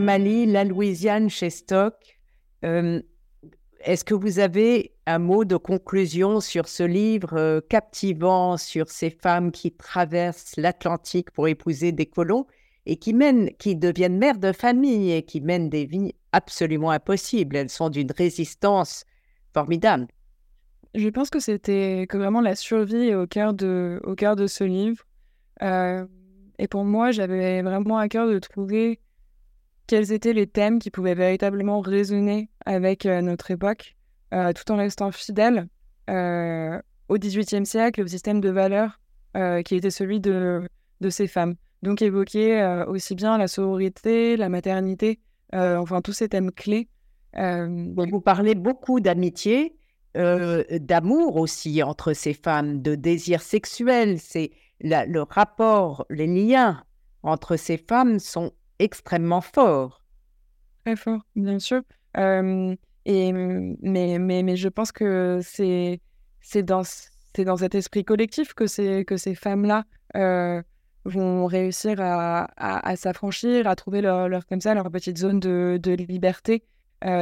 Mali, 0.00 0.46
La 0.46 0.64
Louisiane 0.64 1.30
chez 1.30 1.50
Stock. 1.50 1.94
Euh, 2.64 3.00
est-ce 3.80 4.04
que 4.04 4.14
vous 4.14 4.38
avez 4.38 4.92
un 5.06 5.18
mot 5.18 5.44
de 5.44 5.56
conclusion 5.56 6.40
sur 6.40 6.68
ce 6.68 6.82
livre 6.82 7.34
euh, 7.34 7.60
captivant 7.68 8.56
sur 8.56 8.90
ces 8.90 9.10
femmes 9.10 9.52
qui 9.52 9.72
traversent 9.72 10.56
l'Atlantique 10.56 11.30
pour 11.30 11.48
épouser 11.48 11.92
des 11.92 12.06
colons 12.06 12.46
et 12.86 12.96
qui 12.96 13.14
mènent, 13.14 13.50
qui 13.58 13.76
deviennent 13.76 14.18
mères 14.18 14.38
de 14.38 14.52
famille 14.52 15.12
et 15.12 15.22
qui 15.22 15.40
mènent 15.40 15.70
des 15.70 15.84
vies 15.86 16.14
absolument 16.32 16.90
impossibles? 16.90 17.56
Elles 17.56 17.70
sont 17.70 17.88
d'une 17.88 18.10
résistance 18.10 19.04
formidable. 19.54 20.08
Je 20.94 21.08
pense 21.08 21.30
que 21.30 21.40
c'était 21.40 22.06
vraiment 22.12 22.40
la 22.40 22.56
survie 22.56 23.14
au 23.14 23.26
cœur 23.26 23.54
de, 23.54 24.00
au 24.04 24.14
cœur 24.14 24.34
de 24.36 24.46
ce 24.46 24.64
livre. 24.64 25.04
Euh, 25.62 26.04
et 26.58 26.68
pour 26.68 26.84
moi, 26.84 27.12
j'avais 27.12 27.62
vraiment 27.62 27.98
à 27.98 28.08
cœur 28.08 28.28
de 28.28 28.38
trouver 28.38 29.00
quels 29.90 30.12
étaient 30.12 30.32
les 30.32 30.46
thèmes 30.46 30.78
qui 30.78 30.88
pouvaient 30.88 31.16
véritablement 31.16 31.80
résonner 31.80 32.48
avec 32.64 33.06
euh, 33.06 33.22
notre 33.22 33.50
époque, 33.50 33.96
euh, 34.32 34.52
tout 34.52 34.70
en 34.70 34.76
restant 34.76 35.10
fidèle 35.10 35.66
au 37.08 37.18
XVIIIe 37.18 37.66
siècle, 37.66 38.02
au 38.02 38.06
système 38.06 38.40
de 38.40 38.50
valeurs 38.50 39.00
qui 39.64 39.76
était 39.76 39.90
celui 39.90 40.20
de, 40.20 40.68
de 41.00 41.10
ces 41.10 41.28
femmes. 41.28 41.54
Donc 41.82 42.02
évoquer 42.02 42.84
aussi 42.88 43.14
bien 43.14 43.38
la 43.38 43.46
sororité, 43.46 44.36
la 44.36 44.48
maternité, 44.48 45.20
enfin 45.52 46.00
tous 46.00 46.12
ces 46.12 46.28
thèmes 46.28 46.50
clés. 46.50 46.88
Vous 47.36 48.20
parlez 48.20 48.56
beaucoup 48.56 48.98
d'amitié, 48.98 49.76
d'amour 50.16 51.36
aussi 51.36 51.80
entre 51.84 52.12
ces 52.12 52.34
femmes, 52.34 52.82
de 52.82 52.96
désir 52.96 53.40
sexuel. 53.40 54.18
C'est 54.18 54.50
le 54.80 55.20
rapport, 55.20 56.06
les 56.10 56.26
liens 56.26 56.82
entre 57.22 57.56
ces 57.56 57.76
femmes 57.76 58.18
sont 58.18 58.52
extrêmement 58.80 59.40
forts. 59.40 60.02
Très 60.84 60.96
forts, 60.96 61.20
bien 61.36 61.58
sûr. 61.58 61.82
et, 62.16 63.32
mais, 63.32 64.18
mais, 64.18 64.42
mais 64.42 64.56
je 64.56 64.68
pense 64.68 64.90
que 64.90 65.40
c'est 65.42 66.00
dans, 66.62 66.82
dans 67.38 67.56
cet 67.56 67.74
esprit 67.74 68.04
collectif 68.04 68.54
que, 68.54 69.02
que 69.02 69.16
ces 69.16 69.34
femmes-là 69.34 69.84
vont 71.04 71.46
réussir 71.46 72.00
à, 72.00 72.48
à, 72.56 72.96
s'affranchir, 72.96 73.66
à 73.66 73.76
trouver 73.76 74.00
leur, 74.00 74.28
leur, 74.28 74.46
comme 74.46 74.60
ça, 74.60 74.74
leur 74.74 74.90
petite 74.90 75.18
zone 75.18 75.40
de, 75.40 75.78
de 75.82 75.92
liberté. 75.92 76.64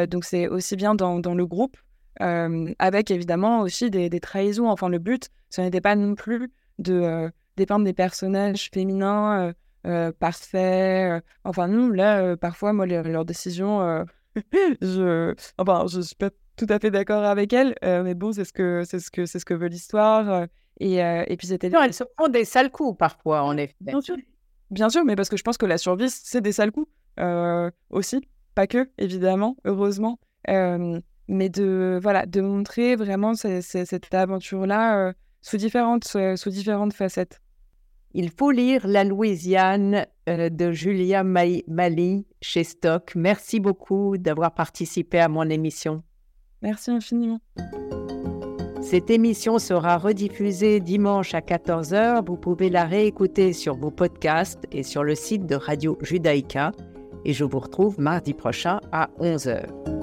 donc 0.08 0.24
c'est 0.24 0.48
aussi 0.48 0.76
bien 0.76 0.94
dans, 0.94 1.18
dans 1.18 1.34
le 1.34 1.46
groupe, 1.46 1.76
avec 2.20 3.10
évidemment 3.10 3.60
aussi 3.60 3.90
des, 3.90 4.08
des, 4.08 4.20
trahisons. 4.20 4.68
Enfin, 4.68 4.88
le 4.88 4.98
but, 4.98 5.28
ce 5.50 5.60
n'était 5.60 5.80
pas 5.80 5.96
non 5.96 6.14
plus 6.14 6.50
de 6.78 7.30
dépeindre 7.56 7.84
des 7.84 7.92
personnages 7.92 8.70
féminins 8.72 9.52
euh, 9.88 10.12
parfaits. 10.12 11.24
enfin, 11.44 11.68
nous, 11.68 11.90
là, 11.92 12.36
parfois, 12.36 12.72
moi, 12.72 12.86
leurs 12.86 13.24
décisions, 13.24 14.04
je, 14.80 15.34
enfin, 15.56 15.86
je 15.88 16.00
suis 16.00 16.16
pas 16.16 16.30
tout 16.56 16.66
à 16.68 16.78
fait 16.78 16.90
d'accord 16.90 17.24
avec 17.24 17.52
elles, 17.52 17.74
mais 17.82 18.14
bon, 18.14 18.32
c'est 18.32 18.44
ce 18.44 18.52
que 18.52 18.84
c'est 18.84 19.00
ce 19.00 19.10
que 19.10 19.26
c'est 19.26 19.38
ce 19.38 19.44
que 19.44 19.54
veut 19.54 19.68
l'histoire. 19.68 20.46
et, 20.80 20.96
et 20.96 21.36
puis 21.36 21.46
c'était. 21.46 21.70
Non, 21.70 21.82
elles 21.82 21.94
se 21.94 22.04
prennent 22.16 22.32
des 22.32 22.44
sales 22.44 22.70
coups 22.70 22.98
parfois, 22.98 23.42
en 23.42 23.56
effet. 23.56 23.74
Bien 23.80 24.00
sûr. 24.00 24.16
Bien 24.70 24.90
sûr, 24.90 25.04
mais 25.04 25.16
parce 25.16 25.30
que 25.30 25.36
je 25.38 25.42
pense 25.42 25.56
que 25.56 25.64
la 25.66 25.78
survie, 25.78 26.10
c'est 26.10 26.40
des 26.42 26.52
sales 26.52 26.72
coups 26.72 26.88
aussi, 27.90 28.20
pas 28.54 28.66
que, 28.66 28.90
évidemment, 28.98 29.56
heureusement. 29.64 30.18
mais 30.46 31.48
de 31.48 31.98
voilà, 32.02 32.26
de 32.26 32.40
montrer 32.40 32.96
vraiment 32.96 33.34
cette 33.34 34.14
aventure-là 34.14 35.14
sous 35.40 35.56
différentes 35.56 36.16
sous 36.36 36.50
différentes 36.50 36.92
facettes. 36.92 37.40
Il 38.14 38.30
faut 38.30 38.50
lire 38.50 38.86
La 38.86 39.04
Louisiane 39.04 40.06
euh, 40.28 40.48
de 40.48 40.72
Julia 40.72 41.24
Mali 41.24 42.26
chez 42.40 42.64
Stock. 42.64 43.12
Merci 43.14 43.60
beaucoup 43.60 44.16
d'avoir 44.16 44.54
participé 44.54 45.18
à 45.18 45.28
mon 45.28 45.48
émission. 45.48 46.02
Merci 46.62 46.90
infiniment. 46.90 47.40
Cette 48.80 49.10
émission 49.10 49.58
sera 49.58 49.98
rediffusée 49.98 50.80
dimanche 50.80 51.34
à 51.34 51.40
14h. 51.40 52.24
Vous 52.26 52.36
pouvez 52.36 52.70
la 52.70 52.84
réécouter 52.84 53.52
sur 53.52 53.76
vos 53.76 53.90
podcasts 53.90 54.64
et 54.72 54.82
sur 54.82 55.04
le 55.04 55.14
site 55.14 55.46
de 55.46 55.56
Radio 55.56 55.98
Judaïka. 56.00 56.72
Et 57.24 57.32
je 57.32 57.44
vous 57.44 57.58
retrouve 57.58 58.00
mardi 58.00 58.32
prochain 58.32 58.80
à 58.92 59.10
11h. 59.20 59.97